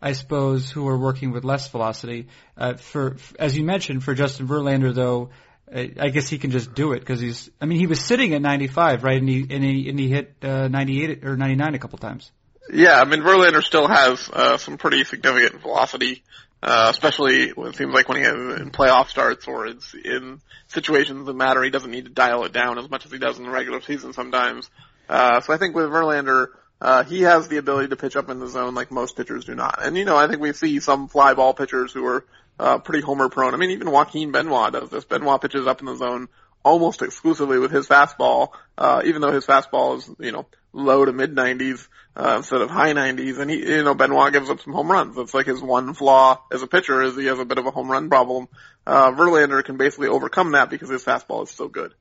I 0.00 0.12
suppose, 0.12 0.70
who 0.70 0.86
are 0.86 0.96
working 0.96 1.32
with 1.32 1.42
less 1.42 1.68
velocity. 1.68 2.28
Uh, 2.56 2.74
for 2.74 3.16
as 3.36 3.56
you 3.56 3.64
mentioned, 3.64 4.04
for 4.04 4.14
Justin 4.14 4.46
Verlander 4.46 4.94
though, 4.94 5.30
I 5.74 6.10
guess 6.10 6.28
he 6.28 6.38
can 6.38 6.52
just 6.52 6.72
do 6.74 6.92
it 6.92 7.00
because 7.00 7.18
he's. 7.18 7.50
I 7.60 7.66
mean, 7.66 7.80
he 7.80 7.88
was 7.88 7.98
sitting 7.98 8.34
at 8.34 8.42
95, 8.42 9.02
right, 9.02 9.18
and 9.18 9.28
he 9.28 9.46
and 9.50 9.64
he 9.64 9.88
and 9.88 9.98
he 9.98 10.08
hit 10.08 10.36
uh, 10.42 10.68
98 10.68 11.24
or 11.24 11.36
99 11.36 11.74
a 11.74 11.78
couple 11.80 11.98
times. 11.98 12.30
Yeah, 12.70 13.00
I 13.00 13.04
mean 13.04 13.20
Verlander 13.20 13.62
still 13.62 13.88
has 13.88 14.30
uh, 14.32 14.56
some 14.58 14.78
pretty 14.78 15.04
significant 15.04 15.62
velocity, 15.62 16.22
uh, 16.62 16.88
especially 16.90 17.50
when 17.50 17.70
it 17.70 17.76
seems 17.76 17.92
like 17.92 18.08
when 18.08 18.18
he 18.18 18.24
has 18.24 18.34
in 18.34 18.70
playoff 18.70 19.08
starts 19.08 19.46
or 19.46 19.66
it's 19.66 19.94
in 19.94 20.40
situations 20.68 21.26
that 21.26 21.34
matter. 21.34 21.62
He 21.62 21.70
doesn't 21.70 21.90
need 21.90 22.04
to 22.04 22.10
dial 22.10 22.44
it 22.44 22.52
down 22.52 22.78
as 22.78 22.88
much 22.88 23.04
as 23.04 23.12
he 23.12 23.18
does 23.18 23.38
in 23.38 23.44
the 23.44 23.50
regular 23.50 23.80
season 23.80 24.12
sometimes. 24.12 24.70
Uh, 25.08 25.40
so 25.40 25.52
I 25.52 25.58
think 25.58 25.74
with 25.74 25.86
Verlander, 25.86 26.48
uh, 26.80 27.04
he 27.04 27.22
has 27.22 27.48
the 27.48 27.58
ability 27.58 27.88
to 27.88 27.96
pitch 27.96 28.16
up 28.16 28.28
in 28.30 28.38
the 28.38 28.48
zone 28.48 28.74
like 28.74 28.90
most 28.90 29.16
pitchers 29.16 29.44
do 29.44 29.54
not. 29.54 29.82
And 29.82 29.96
you 29.96 30.04
know, 30.04 30.16
I 30.16 30.28
think 30.28 30.40
we 30.40 30.52
see 30.52 30.80
some 30.80 31.08
fly 31.08 31.34
ball 31.34 31.54
pitchers 31.54 31.92
who 31.92 32.06
are 32.06 32.24
uh, 32.58 32.78
pretty 32.78 33.04
homer 33.04 33.28
prone. 33.28 33.54
I 33.54 33.56
mean, 33.56 33.70
even 33.70 33.90
Joaquin 33.90 34.32
Benoit 34.32 34.72
does 34.72 34.90
this. 34.90 35.04
Benoit 35.04 35.40
pitches 35.40 35.66
up 35.66 35.80
in 35.80 35.86
the 35.86 35.96
zone 35.96 36.28
almost 36.64 37.02
exclusively 37.02 37.58
with 37.58 37.70
his 37.70 37.86
fastball, 37.86 38.50
uh, 38.78 39.02
even 39.04 39.20
though 39.20 39.32
his 39.32 39.46
fastball 39.46 39.98
is, 39.98 40.10
you 40.18 40.32
know, 40.32 40.46
low 40.72 41.04
to 41.04 41.12
mid 41.12 41.34
90s 41.34 41.88
uh, 42.16 42.34
instead 42.38 42.60
of 42.60 42.70
high 42.70 42.92
90s. 42.92 43.38
And 43.38 43.50
he, 43.50 43.58
you 43.58 43.82
know, 43.82 43.94
Benoit 43.94 44.32
gives 44.32 44.50
up 44.50 44.60
some 44.60 44.72
home 44.72 44.90
runs. 44.90 45.16
That's 45.16 45.34
like 45.34 45.46
his 45.46 45.60
one 45.60 45.94
flaw 45.94 46.40
as 46.52 46.62
a 46.62 46.66
pitcher 46.66 47.02
is 47.02 47.16
he 47.16 47.26
has 47.26 47.38
a 47.38 47.44
bit 47.44 47.58
of 47.58 47.66
a 47.66 47.70
home 47.70 47.90
run 47.90 48.08
problem. 48.08 48.48
Uh, 48.86 49.12
Verlander 49.12 49.64
can 49.64 49.76
basically 49.76 50.08
overcome 50.08 50.52
that 50.52 50.70
because 50.70 50.88
his 50.88 51.04
fastball 51.04 51.44
is 51.44 51.50
so 51.50 51.68
good. 51.68 51.94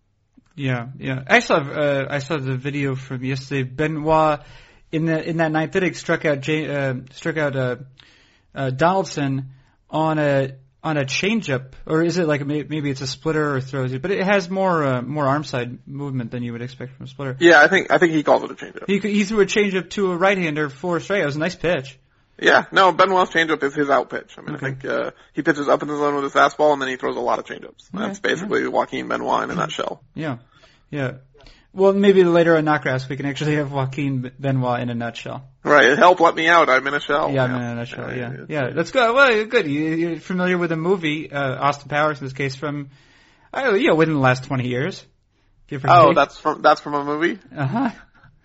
Yeah, 0.55 0.87
yeah. 0.97 1.23
I 1.27 1.39
saw 1.39 1.55
uh, 1.55 2.07
I 2.09 2.19
saw 2.19 2.37
the 2.37 2.57
video 2.57 2.95
from 2.95 3.23
yesterday. 3.23 3.63
Benoit 3.63 4.41
in 4.91 5.05
the 5.05 5.27
in 5.27 5.37
that 5.37 5.51
ninth 5.51 5.75
inning 5.75 5.93
struck 5.93 6.25
out 6.25 6.41
Jay, 6.41 6.67
uh, 6.67 6.95
struck 7.11 7.37
out 7.37 7.55
uh, 7.55 7.75
uh, 8.53 8.69
Donaldson 8.69 9.51
on 9.89 10.19
a 10.19 10.55
on 10.83 10.97
a 10.97 11.05
changeup, 11.05 11.73
or 11.85 12.01
is 12.01 12.17
it 12.17 12.27
like 12.27 12.45
maybe 12.45 12.89
it's 12.89 13.01
a 13.01 13.07
splitter 13.07 13.55
or 13.55 13.61
throws 13.61 13.93
it, 13.93 14.01
but 14.01 14.11
it 14.11 14.23
has 14.23 14.49
more 14.49 14.83
uh, 14.83 15.01
more 15.01 15.27
arm 15.27 15.43
side 15.43 15.79
movement 15.87 16.31
than 16.31 16.43
you 16.43 16.53
would 16.53 16.61
expect 16.61 16.95
from 16.95 17.05
a 17.05 17.07
splitter. 17.07 17.37
Yeah, 17.39 17.61
I 17.61 17.67
think 17.67 17.91
I 17.91 17.97
think 17.97 18.13
he 18.13 18.23
calls 18.23 18.43
it 18.43 18.51
a 18.51 18.55
changeup. 18.55 18.85
He 18.87 18.99
he 18.99 19.23
threw 19.23 19.41
a 19.41 19.45
changeup 19.45 19.91
to 19.91 20.11
a 20.11 20.17
right 20.17 20.37
hander 20.37 20.69
for 20.69 20.97
a 20.97 21.01
strike. 21.01 21.21
It 21.21 21.25
was 21.25 21.35
a 21.35 21.39
nice 21.39 21.55
pitch. 21.55 21.99
Yeah, 22.39 22.65
no, 22.71 22.91
Ben 22.91 23.09
Benoit's 23.09 23.31
changeup 23.31 23.61
is 23.61 23.75
his 23.75 23.91
out 23.91 24.09
pitch. 24.09 24.33
I 24.35 24.41
mean, 24.41 24.55
okay. 24.55 24.65
I 24.65 24.69
think 24.69 24.85
uh, 24.85 25.11
he 25.33 25.43
pitches 25.43 25.67
up 25.67 25.83
in 25.83 25.87
the 25.87 25.95
zone 25.95 26.15
with 26.15 26.23
his 26.23 26.33
fastball, 26.33 26.73
and 26.73 26.81
then 26.81 26.89
he 26.89 26.95
throws 26.95 27.15
a 27.15 27.19
lot 27.19 27.37
of 27.37 27.45
changeups. 27.45 27.93
Okay. 27.93 28.03
That's 28.03 28.19
basically 28.19 28.63
yeah. 28.63 28.69
Joaquin 28.69 29.07
Benoit 29.07 29.43
in 29.43 29.51
a 29.51 29.55
nutshell. 29.55 30.01
Yeah, 30.15 30.37
yeah. 30.89 31.17
Well, 31.73 31.93
maybe 31.93 32.23
later 32.25 32.57
on 32.57 32.65
NotGraphs 32.65 33.07
we 33.07 33.15
can 33.15 33.25
actually 33.25 33.55
have 33.55 33.71
Joaquin 33.71 34.29
Benoit 34.37 34.81
in 34.81 34.89
a 34.89 34.95
nutshell. 34.95 35.47
Right. 35.63 35.97
Help, 35.97 36.19
let 36.19 36.35
me 36.35 36.47
out. 36.47 36.69
I'm 36.69 36.85
in 36.85 36.93
a 36.93 36.99
shell. 36.99 37.31
Yeah, 37.31 37.45
I'm 37.45 37.55
in 37.55 37.61
a 37.61 37.75
nutshell. 37.75 38.13
Yeah, 38.13 38.35
yeah. 38.49 38.69
That's 38.71 38.91
good. 38.91 39.15
Well, 39.15 39.45
good. 39.45 39.67
You, 39.67 40.13
are 40.13 40.19
familiar 40.19 40.57
with 40.57 40.71
the 40.71 40.75
movie 40.75 41.31
uh, 41.31 41.55
Austin 41.55 41.87
Powers 41.87 42.19
in 42.19 42.25
this 42.25 42.33
case 42.33 42.55
from, 42.55 42.89
uh, 43.53 43.73
you 43.73 43.87
know, 43.87 43.95
within 43.95 44.15
the 44.15 44.19
last 44.19 44.43
20 44.43 44.67
years. 44.67 45.05
oh, 45.71 46.07
take. 46.07 46.15
that's 46.15 46.37
from 46.37 46.61
that's 46.61 46.81
from 46.81 46.93
a 46.93 47.05
movie. 47.05 47.39
Uh 47.55 47.65
huh. 47.65 47.89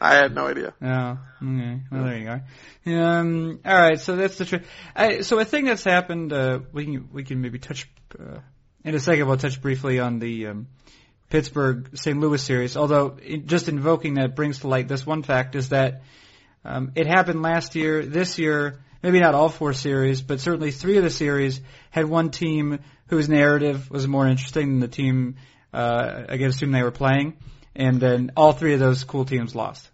I 0.00 0.14
had 0.14 0.34
no 0.34 0.46
idea. 0.46 0.74
Oh, 0.80 1.18
okay. 1.42 1.80
Well, 1.90 2.04
there 2.04 2.18
you 2.18 2.24
go. 2.84 3.00
Um, 3.00 3.60
all 3.64 3.74
right. 3.74 3.98
So 3.98 4.14
that's 4.14 4.36
the 4.36 4.44
truth. 4.44 4.66
So 5.26 5.38
a 5.38 5.44
thing 5.44 5.64
that's 5.64 5.84
happened. 5.84 6.32
Uh, 6.32 6.60
we 6.72 6.84
can 6.84 7.08
we 7.12 7.24
can 7.24 7.40
maybe 7.40 7.58
touch 7.58 7.88
uh, 8.20 8.38
in 8.84 8.94
a 8.94 9.00
second. 9.00 9.26
We'll 9.26 9.38
touch 9.38 9.60
briefly 9.60 9.98
on 9.98 10.18
the 10.18 10.48
um, 10.48 10.68
Pittsburgh 11.28 11.90
St. 11.94 12.18
Louis 12.18 12.42
series. 12.42 12.76
Although 12.76 13.18
just 13.44 13.68
invoking 13.68 14.14
that 14.14 14.36
brings 14.36 14.60
to 14.60 14.68
light 14.68 14.88
this 14.88 15.04
one 15.04 15.22
fact 15.22 15.54
is 15.54 15.70
that 15.70 16.02
um, 16.64 16.92
it 16.94 17.06
happened 17.06 17.42
last 17.42 17.74
year. 17.74 18.04
This 18.04 18.38
year, 18.38 18.80
maybe 19.02 19.20
not 19.20 19.34
all 19.34 19.48
four 19.48 19.72
series, 19.72 20.20
but 20.20 20.40
certainly 20.40 20.70
three 20.70 20.96
of 20.98 21.04
the 21.04 21.10
series 21.10 21.60
had 21.90 22.06
one 22.06 22.30
team 22.30 22.80
whose 23.08 23.28
narrative 23.28 23.90
was 23.90 24.06
more 24.06 24.26
interesting 24.26 24.68
than 24.68 24.80
the 24.80 24.88
team 24.88 25.36
uh, 25.72 26.24
against 26.28 26.60
whom 26.60 26.72
they 26.72 26.82
were 26.82 26.90
playing, 26.90 27.36
and 27.74 28.00
then 28.00 28.32
all 28.36 28.52
three 28.52 28.74
of 28.74 28.80
those 28.80 29.04
cool 29.04 29.24
teams 29.24 29.54
lost. 29.54 29.88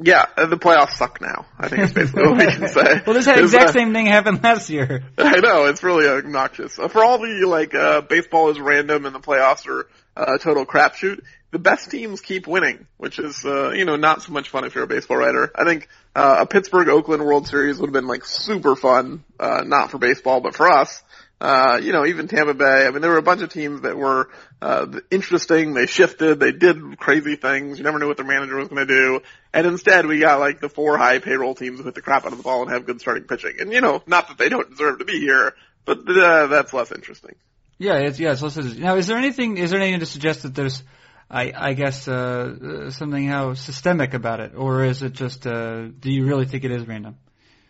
Yeah, 0.00 0.26
uh, 0.36 0.46
the 0.46 0.58
playoffs 0.58 0.92
suck 0.92 1.20
now. 1.20 1.46
I 1.58 1.68
think 1.68 1.82
it's 1.82 1.92
basically 1.92 2.28
what 2.28 2.38
we 2.38 2.46
can 2.46 2.68
say. 2.68 3.02
well, 3.06 3.14
this 3.14 3.26
exact 3.26 3.70
uh, 3.70 3.72
same 3.72 3.92
thing 3.94 4.06
happened 4.06 4.42
last 4.42 4.68
year. 4.68 5.04
I 5.18 5.40
know 5.40 5.66
it's 5.66 5.82
really 5.82 6.06
obnoxious. 6.06 6.78
Uh, 6.78 6.88
for 6.88 7.02
all 7.02 7.18
the 7.18 7.46
like, 7.46 7.74
uh, 7.74 8.02
baseball 8.02 8.50
is 8.50 8.60
random 8.60 9.06
and 9.06 9.14
the 9.14 9.20
playoffs 9.20 9.66
are 9.66 9.88
uh, 10.16 10.34
a 10.34 10.38
total 10.38 10.66
crapshoot. 10.66 11.22
The 11.52 11.58
best 11.58 11.90
teams 11.90 12.20
keep 12.20 12.46
winning, 12.46 12.86
which 12.98 13.18
is 13.18 13.44
uh, 13.46 13.70
you 13.70 13.86
know 13.86 13.96
not 13.96 14.22
so 14.22 14.32
much 14.32 14.50
fun 14.50 14.64
if 14.64 14.74
you're 14.74 14.84
a 14.84 14.88
baseball 14.88 15.16
writer. 15.16 15.50
I 15.54 15.64
think 15.64 15.88
uh, 16.14 16.38
a 16.40 16.46
Pittsburgh 16.46 16.88
Oakland 16.88 17.24
World 17.24 17.46
Series 17.46 17.78
would 17.78 17.86
have 17.86 17.94
been 17.94 18.08
like 18.08 18.24
super 18.26 18.76
fun, 18.76 19.24
uh, 19.40 19.62
not 19.64 19.90
for 19.90 19.98
baseball 19.98 20.40
but 20.40 20.54
for 20.54 20.68
us. 20.70 21.02
Uh, 21.38 21.78
you 21.82 21.92
know, 21.92 22.06
even 22.06 22.28
Tampa 22.28 22.54
Bay. 22.54 22.86
I 22.86 22.90
mean, 22.90 23.02
there 23.02 23.10
were 23.10 23.18
a 23.18 23.22
bunch 23.22 23.42
of 23.42 23.52
teams 23.52 23.82
that 23.82 23.96
were 23.96 24.30
uh, 24.62 24.86
interesting. 25.10 25.74
They 25.74 25.86
shifted. 25.86 26.40
They 26.40 26.52
did 26.52 26.98
crazy 26.98 27.36
things. 27.36 27.76
You 27.76 27.84
never 27.84 27.98
knew 27.98 28.08
what 28.08 28.16
their 28.16 28.26
manager 28.26 28.56
was 28.56 28.68
going 28.68 28.86
to 28.86 28.94
do. 28.94 29.20
And 29.52 29.66
instead, 29.66 30.06
we 30.06 30.20
got 30.20 30.40
like 30.40 30.60
the 30.60 30.70
four 30.70 30.96
high 30.96 31.18
payroll 31.18 31.54
teams 31.54 31.78
who 31.78 31.84
hit 31.84 31.94
the 31.94 32.00
crap 32.00 32.24
out 32.24 32.32
of 32.32 32.38
the 32.38 32.44
ball 32.44 32.62
and 32.62 32.70
have 32.70 32.86
good 32.86 33.00
starting 33.00 33.24
pitching. 33.24 33.56
And 33.60 33.70
you 33.70 33.82
know, 33.82 34.02
not 34.06 34.28
that 34.28 34.38
they 34.38 34.48
don't 34.48 34.70
deserve 34.70 35.00
to 35.00 35.04
be 35.04 35.20
here, 35.20 35.54
but 35.84 35.98
uh, 36.08 36.46
that's 36.46 36.72
less 36.72 36.90
interesting. 36.90 37.34
Yeah, 37.76 37.96
it's 37.96 38.18
yeah, 38.18 38.32
it's 38.32 38.40
less 38.40 38.56
interesting. 38.56 38.82
Now, 38.82 38.96
is 38.96 39.06
there 39.06 39.18
anything? 39.18 39.58
Is 39.58 39.70
there 39.70 39.80
anything 39.80 40.00
to 40.00 40.06
suggest 40.06 40.44
that 40.44 40.54
there's 40.54 40.82
I, 41.30 41.52
I 41.54 41.72
guess 41.72 42.06
uh, 42.06 42.90
something 42.90 43.26
how 43.26 43.54
systemic 43.54 44.14
about 44.14 44.40
it, 44.40 44.52
or 44.56 44.84
is 44.84 45.02
it 45.02 45.12
just? 45.12 45.46
Uh, 45.46 45.88
do 45.88 46.10
you 46.10 46.24
really 46.24 46.46
think 46.46 46.64
it 46.64 46.70
is 46.70 46.86
random? 46.86 47.18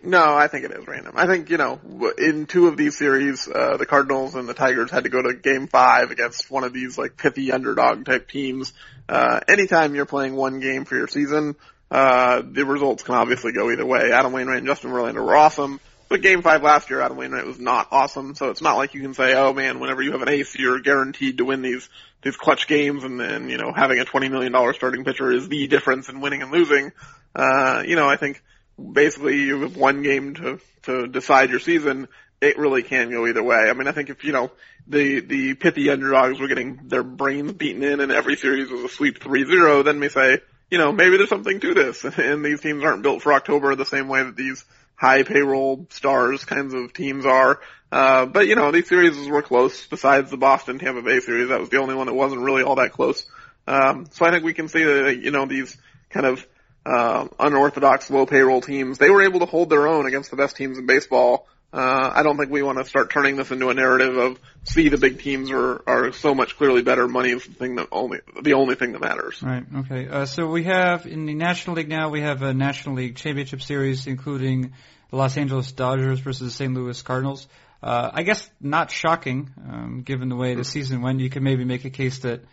No, 0.03 0.37
I 0.37 0.47
think 0.49 0.65
it 0.65 0.73
is 0.73 0.87
random. 0.87 1.15
I 1.17 1.27
think, 1.27 1.51
you 1.51 1.57
know, 1.57 1.81
in 2.19 2.47
two 2.47 2.69
of 2.69 2.77
these 2.77 2.97
series, 2.97 3.49
uh, 3.49 3.77
the 3.77 3.87
Cardinals 3.87 4.35
and 4.35 4.49
the 4.49 4.55
Tigers 4.55 4.91
had 4.91 5.05
to 5.05 5.11
go 5.11 5.23
to 5.23 5.35
game 5.35 5.67
five 5.67 6.11
against 6.11 6.51
one 6.51 6.65
of 6.65 6.73
these 6.73 6.97
like 6.97 7.17
pithy 7.17 7.51
underdog 7.51 8.05
type 8.05 8.29
teams. 8.29 8.73
Uh, 9.09 9.41
anytime 9.49 9.95
you're 9.95 10.07
playing 10.07 10.37
one 10.37 10.61
game 10.61 10.85
for 10.85 10.97
your 10.97 11.09
season, 11.09 11.57
uh, 11.91 12.43
the 12.45 12.65
results 12.65 13.03
can 13.03 13.15
obviously 13.15 13.53
go 13.53 13.71
either 13.71 13.87
way. 13.87 14.13
Adam 14.13 14.33
Wainwright 14.33 14.59
and 14.59 14.67
Justin 14.67 14.91
Verlander 14.91 15.25
were 15.25 15.37
awesome. 15.37 15.81
But 16.09 16.23
game 16.23 16.43
five 16.43 16.63
last 16.63 16.89
year, 16.89 17.01
Adam 17.01 17.17
Wainwright 17.17 17.47
was 17.47 17.59
not 17.59 17.89
awesome, 17.91 18.37
so 18.37 18.51
it's 18.51 18.63
not 18.63 18.77
like 18.77 18.95
you 18.95 19.01
can 19.01 19.15
say, 19.15 19.35
oh 19.35 19.53
man, 19.53 19.81
whenever 19.81 20.03
you 20.03 20.13
have 20.13 20.23
an 20.23 20.29
ace, 20.29 20.55
you're 20.55 20.79
guaranteed 20.79 21.39
to 21.39 21.45
win 21.45 21.63
these, 21.63 21.89
these 22.23 22.37
clutch 22.37 22.69
games 22.69 23.03
and 23.03 23.19
then, 23.19 23.49
you 23.49 23.59
know, 23.59 23.73
having 23.73 23.99
a 23.99 24.05
$20 24.05 24.31
million 24.31 24.55
starting 24.75 25.05
pitcher 25.05 25.33
is 25.33 25.49
the 25.49 25.67
difference 25.67 26.09
in 26.09 26.21
winning 26.21 26.43
and 26.43 26.53
losing. 26.53 26.93
Uh, 27.35 27.83
you 27.85 27.97
know, 27.97 28.09
I 28.09 28.17
think, 28.17 28.41
basically 28.79 29.39
you 29.39 29.63
have 29.63 29.77
one 29.77 30.03
game 30.03 30.35
to 30.35 30.61
to 30.83 31.09
decide 31.09 31.51
your 31.51 31.61
season, 31.61 32.09
it 32.41 32.59
really 32.59 32.83
can 32.83 33.11
go 33.11 33.27
either 33.27 33.43
way. 33.43 33.69
I 33.69 33.73
mean, 33.73 33.89
I 33.89 33.93
think 33.93 34.11
if 34.11 34.25
you 34.25 34.33
know 34.33 34.51
the 34.87 35.21
the 35.21 35.55
pithy 35.55 35.91
underdogs 35.91 36.39
were 36.39 36.49
getting 36.49 36.89
their 36.89 37.03
brains 37.03 37.53
beaten 37.53 37.83
in, 37.83 38.01
and 38.01 38.13
every 38.13 38.37
series 38.37 38.71
was 38.71 38.83
a 38.83 38.89
sweep 38.89 39.19
3-0, 39.19 39.85
then 39.85 40.01
we 40.01 40.09
say, 40.09 40.41
you 40.71 40.79
know, 40.79 40.93
maybe 40.93 41.17
there's 41.17 41.29
something 41.29 41.61
to 41.61 41.75
this, 41.75 42.05
and 42.19 42.45
these 42.45 42.61
teams 42.61 42.85
aren't 42.85 43.03
built 43.03 43.23
for 43.23 43.33
October 43.33 43.75
the 43.75 43.85
same 43.85 44.09
way 44.09 44.23
that 44.23 44.37
these 44.37 44.65
high 44.95 45.23
payroll 45.23 45.87
stars 45.91 46.45
kinds 46.45 46.75
of 46.75 46.93
teams 46.93 47.27
are. 47.27 47.61
Uh, 47.93 48.27
but 48.27 48.47
you 48.47 48.57
know, 48.57 48.73
these 48.73 48.89
series 48.89 49.29
were 49.29 49.43
close. 49.43 49.87
Besides 49.87 50.31
the 50.31 50.37
Boston 50.37 50.79
Tampa 50.79 51.03
Bay 51.03 51.21
series, 51.21 51.49
that 51.49 51.61
was 51.61 51.69
the 51.69 51.79
only 51.79 51.95
one 51.95 52.07
that 52.07 52.15
wasn't 52.15 52.43
really 52.43 52.63
all 52.63 52.77
that 52.77 52.93
close. 52.93 53.27
Um, 53.67 54.07
so 54.11 54.25
I 54.25 54.31
think 54.31 54.45
we 54.45 54.55
can 54.55 54.69
see 54.69 54.83
that 54.85 55.19
you 55.23 55.31
know 55.31 55.47
these 55.47 55.77
kind 56.11 56.27
of 56.27 56.47
uh, 56.87 57.27
unorthodox 57.41 58.11
low 58.11 58.27
payroll 58.27 58.61
teams, 58.61 58.99
they 58.99 59.11
were 59.11 59.23
able 59.23 59.41
to 59.41 59.47
hold 59.47 59.71
their 59.71 59.89
own 59.89 60.07
against 60.07 60.31
the 60.31 60.37
best 60.37 60.57
teams 60.57 60.79
in 60.79 60.87
baseball. 60.87 61.49
Uh, 61.73 62.13
I 62.15 62.23
don't 62.23 62.39
think 62.39 62.51
we 62.51 62.63
want 62.63 62.79
to 62.79 62.85
start 62.85 63.11
turning 63.11 63.37
this 63.37 63.51
into 63.51 63.69
a 63.71 63.75
narrative 63.75 64.17
of 64.17 64.39
see 64.63 64.89
the 64.89 64.97
big 64.97 65.21
teams 65.21 65.51
are 65.51 65.83
are 65.87 66.13
so 66.13 66.35
much 66.35 66.57
clearly 66.57 66.83
better. 66.83 67.09
Money 67.09 67.31
is 67.31 67.45
the 67.45 67.55
thing 67.55 67.75
that 67.75 67.89
only 67.91 68.21
the 68.41 68.55
only 68.55 68.77
thing 68.77 68.93
that 68.93 69.01
matters. 69.01 69.43
Right. 69.43 69.65
Okay. 69.79 70.09
Uh, 70.09 70.27
so 70.27 70.47
we 70.47 70.65
have 70.65 71.07
in 71.07 71.27
the 71.27 71.35
National 71.35 71.77
League 71.77 71.89
now 71.89 72.09
we 72.11 72.21
have 72.21 72.43
a 72.43 72.55
National 72.55 72.95
League 72.95 73.17
Championship 73.17 73.63
Series 73.63 74.07
including 74.07 74.73
the 75.11 75.17
Los 75.17 75.37
Angeles 75.37 75.73
Dodgers 75.73 76.21
versus 76.21 76.53
the 76.53 76.57
St. 76.57 76.73
Louis 76.73 77.03
Cardinals. 77.03 77.49
Uh, 77.83 78.11
I 78.13 78.23
guess 78.23 78.49
not 78.61 78.91
shocking, 78.91 79.51
um, 79.69 80.03
given 80.03 80.29
the 80.29 80.37
way 80.37 80.55
the 80.55 80.65
season 80.65 81.03
went. 81.03 81.21
You 81.21 81.31
could 81.31 81.43
maybe 81.43 81.65
make 81.65 81.85
a 81.85 81.91
case 81.91 82.21
that 82.21 82.45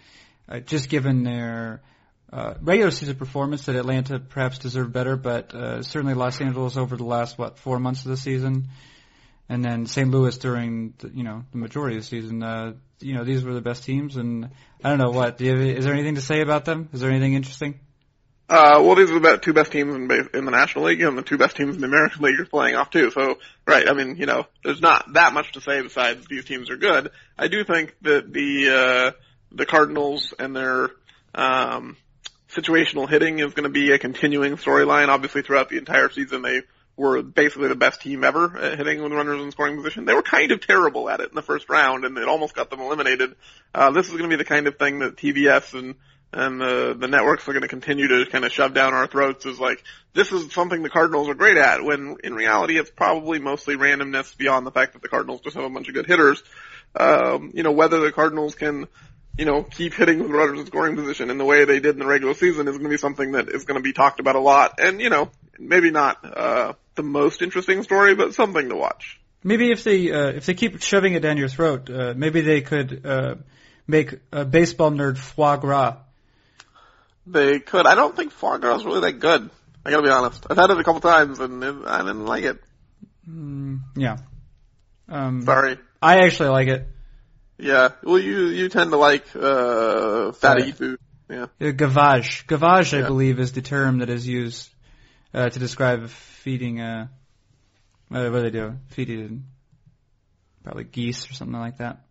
uh, 0.49 0.59
just 0.59 0.89
given 0.89 1.23
their 1.23 1.81
uh, 2.33 2.55
regular 2.61 2.89
season 2.89 3.15
performance 3.15 3.67
that 3.67 3.75
Atlanta 3.75 4.19
perhaps 4.19 4.57
deserved 4.57 4.91
better, 4.91 5.15
but 5.15 5.53
uh, 5.53 5.83
certainly 5.83 6.15
Los 6.15 6.41
Angeles 6.41 6.77
over 6.77 6.97
the 6.97 7.03
last 7.03 7.37
what 7.37 7.59
four 7.59 7.77
months 7.79 8.05
of 8.05 8.09
the 8.09 8.17
season, 8.17 8.69
and 9.49 9.63
then 9.63 9.85
St. 9.85 10.09
Louis 10.09 10.35
during 10.39 10.95
the, 10.97 11.09
you 11.09 11.23
know 11.23 11.43
the 11.51 11.59
majority 11.59 11.95
of 11.95 12.01
the 12.01 12.07
season. 12.07 12.41
Uh, 12.41 12.73
you 12.99 13.13
know 13.13 13.23
these 13.23 13.43
were 13.43 13.53
the 13.53 13.61
best 13.61 13.83
teams, 13.83 14.17
and 14.17 14.49
I 14.83 14.89
don't 14.89 14.97
know 14.97 15.11
what. 15.11 15.37
Do 15.37 15.45
you 15.45 15.51
have, 15.51 15.61
is 15.61 15.85
there 15.85 15.93
anything 15.93 16.15
to 16.15 16.21
say 16.21 16.41
about 16.41 16.65
them? 16.65 16.89
Is 16.91 17.01
there 17.01 17.11
anything 17.11 17.35
interesting? 17.35 17.79
Uh, 18.49 18.81
well, 18.83 18.95
these 18.95 19.11
are 19.11 19.19
the 19.19 19.37
two 19.37 19.53
best 19.53 19.71
teams 19.71 19.93
in, 19.93 20.11
in 20.33 20.45
the 20.45 20.51
National 20.51 20.85
League, 20.85 21.01
and 21.01 21.15
the 21.15 21.21
two 21.21 21.37
best 21.37 21.55
teams 21.55 21.75
in 21.75 21.81
the 21.81 21.87
American 21.87 22.23
League 22.23 22.39
are 22.39 22.45
playing 22.45 22.75
off 22.75 22.89
too. 22.89 23.11
So, 23.11 23.37
right, 23.67 23.87
I 23.87 23.93
mean, 23.93 24.15
you 24.17 24.25
know, 24.25 24.47
there's 24.63 24.81
not 24.81 25.13
that 25.13 25.33
much 25.33 25.51
to 25.51 25.61
say 25.61 25.81
besides 25.83 26.25
these 26.27 26.45
teams 26.45 26.71
are 26.71 26.77
good. 26.77 27.11
I 27.37 27.47
do 27.47 27.63
think 27.63 27.95
that 28.01 28.33
the 28.33 28.69
uh, 28.69 29.11
the 29.51 29.67
Cardinals 29.67 30.33
and 30.39 30.55
their 30.55 30.89
um, 31.35 31.95
situational 32.53 33.09
hitting 33.09 33.39
is 33.39 33.53
going 33.53 33.63
to 33.63 33.69
be 33.69 33.91
a 33.91 33.99
continuing 33.99 34.57
storyline. 34.57 35.09
Obviously, 35.09 35.41
throughout 35.41 35.69
the 35.69 35.77
entire 35.77 36.09
season, 36.09 36.41
they 36.41 36.61
were 36.95 37.21
basically 37.23 37.67
the 37.67 37.75
best 37.75 38.01
team 38.01 38.23
ever 38.23 38.57
at 38.57 38.77
hitting 38.77 39.01
with 39.01 39.11
runners 39.11 39.41
in 39.41 39.51
scoring 39.51 39.75
position. 39.75 40.05
They 40.05 40.13
were 40.13 40.21
kind 40.21 40.51
of 40.51 40.65
terrible 40.65 41.09
at 41.09 41.19
it 41.19 41.29
in 41.29 41.35
the 41.35 41.41
first 41.41 41.69
round, 41.69 42.05
and 42.05 42.17
it 42.17 42.27
almost 42.27 42.55
got 42.55 42.69
them 42.69 42.81
eliminated. 42.81 43.35
Uh, 43.73 43.91
this 43.91 44.07
is 44.07 44.11
going 44.11 44.29
to 44.29 44.29
be 44.29 44.35
the 44.35 44.45
kind 44.45 44.67
of 44.67 44.77
thing 44.77 44.99
that 44.99 45.17
TBS 45.17 45.73
and 45.77 45.95
and 46.35 46.59
the 46.59 46.95
the 46.97 47.07
networks 47.07 47.47
are 47.47 47.53
going 47.53 47.61
to 47.61 47.67
continue 47.67 48.07
to 48.07 48.25
kind 48.25 48.43
of 48.43 48.51
shove 48.51 48.73
down 48.73 48.93
our 48.93 49.05
throats 49.05 49.45
is 49.45 49.59
like 49.59 49.83
this 50.13 50.31
is 50.31 50.51
something 50.51 50.81
the 50.81 50.89
Cardinals 50.89 51.29
are 51.29 51.35
great 51.35 51.57
at. 51.57 51.83
When 51.83 52.17
in 52.23 52.33
reality, 52.33 52.77
it's 52.77 52.89
probably 52.89 53.39
mostly 53.39 53.75
randomness 53.75 54.35
beyond 54.35 54.65
the 54.65 54.71
fact 54.71 54.93
that 54.93 55.01
the 55.01 55.09
Cardinals 55.09 55.41
just 55.41 55.55
have 55.55 55.65
a 55.65 55.69
bunch 55.69 55.87
of 55.89 55.93
good 55.93 56.07
hitters. 56.07 56.41
Um, 56.95 57.51
you 57.53 57.63
know, 57.63 57.71
whether 57.71 57.99
the 57.99 58.11
Cardinals 58.11 58.55
can 58.55 58.87
you 59.37 59.45
know, 59.45 59.63
keep 59.63 59.93
hitting 59.93 60.19
with 60.19 60.31
runners 60.31 60.59
in 60.59 60.65
scoring 60.65 60.95
position 60.95 61.29
in 61.29 61.37
the 61.37 61.45
way 61.45 61.65
they 61.65 61.79
did 61.79 61.95
in 61.95 61.99
the 61.99 62.05
regular 62.05 62.33
season 62.33 62.67
is 62.67 62.77
going 62.77 62.83
to 62.83 62.89
be 62.89 62.97
something 62.97 63.31
that 63.31 63.49
is 63.49 63.65
going 63.65 63.79
to 63.79 63.83
be 63.83 63.93
talked 63.93 64.19
about 64.19 64.35
a 64.35 64.39
lot. 64.39 64.79
And, 64.79 65.01
you 65.01 65.09
know, 65.09 65.31
maybe 65.57 65.91
not, 65.91 66.23
uh, 66.23 66.73
the 66.95 67.03
most 67.03 67.41
interesting 67.41 67.81
story, 67.83 68.13
but 68.15 68.35
something 68.35 68.69
to 68.69 68.75
watch. 68.75 69.19
Maybe 69.43 69.71
if 69.71 69.83
they, 69.83 70.11
uh, 70.11 70.27
if 70.27 70.45
they 70.45 70.53
keep 70.53 70.81
shoving 70.81 71.13
it 71.13 71.21
down 71.21 71.37
your 71.37 71.49
throat, 71.49 71.89
uh, 71.89 72.13
maybe 72.15 72.41
they 72.41 72.61
could, 72.61 73.05
uh, 73.05 73.35
make 73.87 74.13
a 74.31 74.45
baseball 74.45 74.91
nerd 74.91 75.17
foie 75.17 75.57
gras. 75.57 75.97
They 77.25 77.59
could. 77.59 77.85
I 77.85 77.95
don't 77.95 78.15
think 78.15 78.31
foie 78.31 78.57
gras 78.57 78.77
is 78.77 78.85
really 78.85 79.01
that 79.01 79.19
good. 79.19 79.49
I 79.85 79.91
gotta 79.91 80.03
be 80.03 80.09
honest. 80.09 80.45
I've 80.49 80.57
had 80.57 80.69
it 80.69 80.79
a 80.79 80.83
couple 80.83 81.01
times 81.01 81.39
and 81.39 81.63
it, 81.63 81.75
I 81.85 81.99
didn't 81.99 82.25
like 82.25 82.43
it. 82.43 82.63
Mm, 83.29 83.81
yeah. 83.95 84.17
Um, 85.09 85.41
Sorry. 85.43 85.77
I 86.01 86.19
actually 86.19 86.49
like 86.49 86.67
it. 86.67 86.87
Yeah. 87.57 87.89
Well, 88.03 88.19
you 88.19 88.47
you 88.47 88.69
tend 88.69 88.91
to 88.91 88.97
like 88.97 89.25
uh 89.35 90.31
fatty 90.33 90.63
Right. 90.63 90.75
food. 90.75 90.99
Yeah. 91.29 91.43
Uh, 91.43 91.71
Gavage. 91.71 92.45
Gavage, 92.47 92.93
I 92.93 93.01
Yeah. 93.01 93.07
believe, 93.07 93.39
is 93.39 93.53
the 93.53 93.61
term 93.61 93.99
that 93.99 94.09
is 94.09 94.27
used 94.27 94.69
uh, 95.33 95.49
to 95.49 95.59
describe 95.59 96.09
feeding. 96.09 96.81
Uh, 96.81 97.07
uh, 98.11 98.29
what 98.29 98.31
do 98.31 98.41
they 98.41 98.49
do? 98.51 98.75
Feeding 98.89 99.45
probably 100.63 100.83
geese 100.83 101.29
or 101.29 101.33
something 101.33 101.59
like 101.59 101.77
that. 101.77 102.01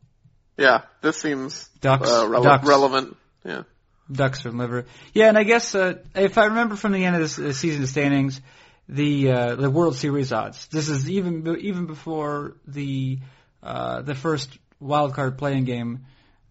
Yeah. 0.57 0.83
This 1.03 1.19
seems 1.21 1.69
Ducks. 1.81 2.09
uh, 2.11 2.27
rele- 2.27 2.43
ducks. 2.45 2.67
relevant. 2.67 3.17
Yeah. 3.45 3.63
Ducks 4.11 4.45
or 4.45 4.51
liver. 4.53 4.85
Yeah, 5.15 5.29
and 5.29 5.39
I 5.39 5.45
guess 5.45 5.75
uh, 5.75 5.95
if 6.15 6.37
I 6.37 6.47
remember 6.47 6.77
from 6.77 6.93
the 6.93 7.05
end 7.05 7.17
of 7.17 7.23
this 7.23 7.39
uh, 7.39 7.53
season 7.53 7.87
standings, 7.87 8.41
the 8.89 9.31
uh, 9.31 9.55
the 9.55 9.71
World 9.71 9.97
Series 9.97 10.33
odds. 10.33 10.67
This 10.67 10.89
is 10.89 11.09
even 11.09 11.57
even 11.61 11.87
before 11.87 12.57
the 12.67 13.21
uh, 13.63 14.03
the 14.03 14.15
first 14.15 14.59
wild 14.83 15.15
card 15.15 15.39
playing 15.39 15.65
game 15.65 16.07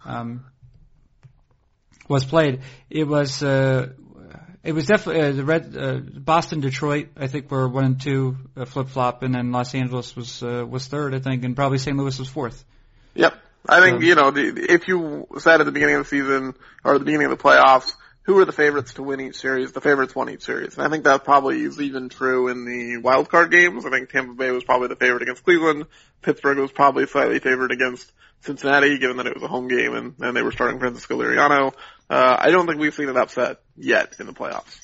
um, 0.05 0.45
was 2.07 2.25
played. 2.25 2.61
It 2.89 3.07
was 3.07 3.43
uh, 3.43 3.89
it 4.63 4.73
was 4.73 4.85
definitely 4.85 5.21
uh, 5.21 5.31
the 5.31 5.43
red 5.43 5.75
uh, 5.77 5.97
Boston 5.97 6.59
Detroit. 6.59 7.09
I 7.17 7.27
think 7.27 7.49
were 7.49 7.67
one 7.67 7.85
and 7.85 8.01
two 8.01 8.37
uh, 8.55 8.65
flip 8.65 8.89
flop, 8.89 9.23
and 9.23 9.33
then 9.33 9.51
Los 9.51 9.73
Angeles 9.73 10.15
was 10.15 10.43
uh, 10.43 10.65
was 10.67 10.87
third. 10.87 11.15
I 11.15 11.19
think, 11.19 11.43
and 11.43 11.55
probably 11.55 11.77
St. 11.77 11.97
Louis 11.97 12.17
was 12.17 12.29
fourth. 12.29 12.63
Yep. 13.15 13.33
I 13.67 13.79
think, 13.79 13.97
Um, 13.97 14.03
you 14.03 14.15
know, 14.15 14.31
the, 14.31 14.73
if 14.73 14.87
you 14.87 15.27
said 15.37 15.61
at 15.61 15.65
the 15.65 15.71
beginning 15.71 15.95
of 15.95 16.03
the 16.03 16.09
season 16.09 16.55
or 16.83 16.97
the 16.97 17.05
beginning 17.05 17.31
of 17.31 17.37
the 17.37 17.43
playoffs, 17.43 17.93
who 18.23 18.37
are 18.37 18.45
the 18.45 18.51
favorites 18.51 18.93
to 18.93 19.03
win 19.03 19.19
each 19.19 19.35
series? 19.35 19.71
The 19.71 19.81
favorites 19.81 20.15
won 20.15 20.29
each 20.29 20.43
series. 20.43 20.77
And 20.77 20.85
I 20.85 20.89
think 20.89 21.05
that 21.05 21.23
probably 21.23 21.61
is 21.61 21.79
even 21.81 22.09
true 22.09 22.49
in 22.49 22.65
the 22.65 22.97
wild 22.97 23.29
card 23.29 23.51
games. 23.51 23.85
I 23.85 23.89
think 23.89 24.09
Tampa 24.09 24.33
Bay 24.33 24.51
was 24.51 24.63
probably 24.63 24.89
the 24.89 24.95
favorite 24.95 25.23
against 25.23 25.43
Cleveland. 25.43 25.85
Pittsburgh 26.21 26.59
was 26.59 26.71
probably 26.71 27.07
slightly 27.07 27.39
favored 27.39 27.71
against 27.71 28.11
Cincinnati, 28.41 28.99
given 28.99 29.17
that 29.17 29.27
it 29.27 29.33
was 29.33 29.43
a 29.43 29.47
home 29.47 29.67
game 29.67 29.93
and, 29.95 30.15
and 30.19 30.35
they 30.35 30.41
were 30.41 30.51
starting 30.51 30.79
Francisco 30.79 31.17
Liriano. 31.17 31.73
Uh, 32.09 32.35
I 32.39 32.51
don't 32.51 32.67
think 32.67 32.79
we've 32.79 32.93
seen 32.93 33.09
an 33.09 33.17
upset 33.17 33.61
yet 33.75 34.15
in 34.19 34.27
the 34.27 34.33
playoffs. 34.33 34.79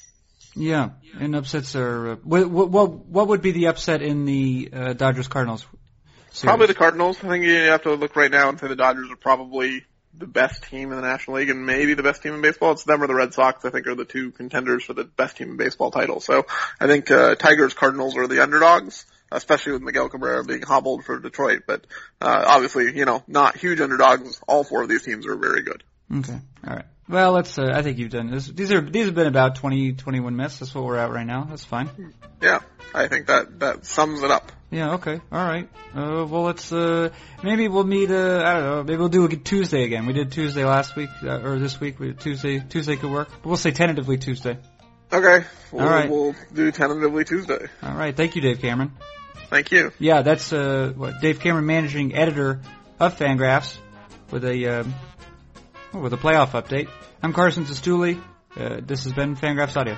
Yeah, 0.55 0.89
and 1.19 1.35
upsets 1.35 1.75
are. 1.75 2.13
Uh, 2.13 2.15
what, 2.23 2.49
what 2.49 2.91
what 2.91 3.27
would 3.27 3.43
be 3.43 3.51
the 3.51 3.67
upset 3.67 4.01
in 4.01 4.25
the 4.25 4.69
uh, 4.73 4.93
Dodgers 4.93 5.27
Cardinals? 5.27 5.67
Series? 6.31 6.43
Probably 6.43 6.67
the 6.67 6.73
Cardinals. 6.73 7.23
I 7.23 7.27
think 7.27 7.45
you 7.45 7.55
have 7.55 7.83
to 7.83 7.93
look 7.93 8.15
right 8.15 8.31
now 8.31 8.49
and 8.49 8.59
say 8.59 8.67
the 8.67 8.75
Dodgers 8.75 9.11
are 9.11 9.15
probably 9.15 9.85
the 10.17 10.27
best 10.27 10.63
team 10.63 10.91
in 10.91 10.95
the 10.97 11.01
National 11.01 11.37
League 11.37 11.49
and 11.49 11.65
maybe 11.65 11.93
the 11.93 12.03
best 12.03 12.23
team 12.23 12.33
in 12.33 12.41
baseball. 12.41 12.71
It's 12.71 12.83
them 12.83 13.01
or 13.01 13.07
the 13.07 13.15
Red 13.15 13.33
Sox, 13.33 13.63
I 13.65 13.69
think, 13.69 13.87
are 13.87 13.95
the 13.95 14.05
two 14.05 14.31
contenders 14.31 14.83
for 14.83 14.93
the 14.93 15.03
best 15.03 15.37
team 15.37 15.51
in 15.51 15.57
baseball 15.57 15.91
title. 15.91 16.19
So 16.19 16.45
I 16.79 16.87
think 16.87 17.11
uh, 17.11 17.35
Tigers, 17.35 17.73
Cardinals 17.73 18.17
are 18.17 18.27
the 18.27 18.41
underdogs, 18.41 19.05
especially 19.31 19.73
with 19.73 19.81
Miguel 19.81 20.09
Cabrera 20.09 20.43
being 20.43 20.61
hobbled 20.61 21.05
for 21.05 21.19
Detroit. 21.19 21.63
But 21.67 21.85
uh, 22.21 22.45
obviously, 22.47 22.97
you 22.97 23.05
know, 23.05 23.23
not 23.27 23.57
huge 23.57 23.79
underdogs. 23.79 24.39
All 24.47 24.63
four 24.63 24.83
of 24.83 24.89
these 24.89 25.03
teams 25.03 25.27
are 25.27 25.35
very 25.35 25.61
good. 25.61 25.83
Okay, 26.13 26.39
all 26.65 26.75
right. 26.75 26.85
Well, 27.09 27.31
let's. 27.31 27.57
Uh, 27.57 27.71
I 27.73 27.83
think 27.83 27.97
you've 27.97 28.11
done 28.11 28.29
this. 28.31 28.47
These 28.47 28.71
are 28.71 28.81
these 28.81 29.05
have 29.05 29.15
been 29.15 29.27
about 29.27 29.55
20, 29.55 29.93
21 29.93 30.35
minutes. 30.35 30.59
That's 30.59 30.75
what 30.75 30.83
we're 30.83 30.97
at 30.97 31.09
right 31.09 31.25
now. 31.25 31.45
That's 31.49 31.63
fine. 31.63 31.89
Yeah, 32.41 32.59
I 32.93 33.07
think 33.07 33.27
that 33.27 33.59
that 33.59 33.85
sums 33.85 34.23
it 34.23 34.31
up. 34.31 34.51
Yeah. 34.69 34.95
Okay. 34.95 35.21
All 35.31 35.43
right. 35.47 35.69
Uh, 35.95 36.25
well, 36.27 36.43
let's. 36.43 36.71
Uh, 36.71 37.09
maybe 37.43 37.67
we'll 37.67 37.85
meet. 37.85 38.11
Uh, 38.11 38.43
I 38.45 38.53
don't 38.53 38.63
know. 38.63 38.83
Maybe 38.83 38.97
we'll 38.97 39.09
do 39.09 39.25
a 39.25 39.29
Tuesday 39.29 39.83
again. 39.83 40.05
We 40.05 40.13
did 40.13 40.31
Tuesday 40.31 40.65
last 40.65 40.95
week 40.95 41.09
uh, 41.23 41.39
or 41.41 41.57
this 41.57 41.79
week. 41.79 41.99
We 41.99 42.13
Tuesday. 42.13 42.59
Tuesday 42.59 42.97
could 42.97 43.11
work. 43.11 43.29
But 43.29 43.45
we'll 43.45 43.57
say 43.57 43.71
tentatively 43.71 44.17
Tuesday. 44.17 44.57
Okay, 45.11 45.45
we'll, 45.71 45.83
All 45.83 45.89
right. 45.89 46.09
we'll 46.09 46.35
do 46.53 46.69
tentatively 46.71 47.23
Tuesday. 47.23 47.67
All 47.81 47.93
right. 47.93 48.15
Thank 48.15 48.35
you, 48.35 48.41
Dave 48.41 48.59
Cameron. 48.59 48.91
Thank 49.49 49.71
you. 49.71 49.93
Yeah, 49.99 50.21
that's 50.21 50.51
uh, 50.51 50.91
what 50.95 51.21
Dave 51.21 51.39
Cameron, 51.39 51.65
managing 51.65 52.13
editor 52.13 52.59
of 52.99 53.17
Fangraphs, 53.17 53.77
with 54.31 54.43
a 54.43 54.81
um, 54.81 54.95
oh, 55.93 55.99
with 56.01 56.11
a 56.11 56.17
playoff 56.17 56.49
update. 56.61 56.89
I'm 57.23 57.31
Carson 57.31 57.63
Cistulli. 57.63 58.21
Uh, 58.57 58.81
this 58.81 59.05
has 59.05 59.13
been 59.13 59.37
Fangraphs 59.37 59.77
Audio. 59.77 59.97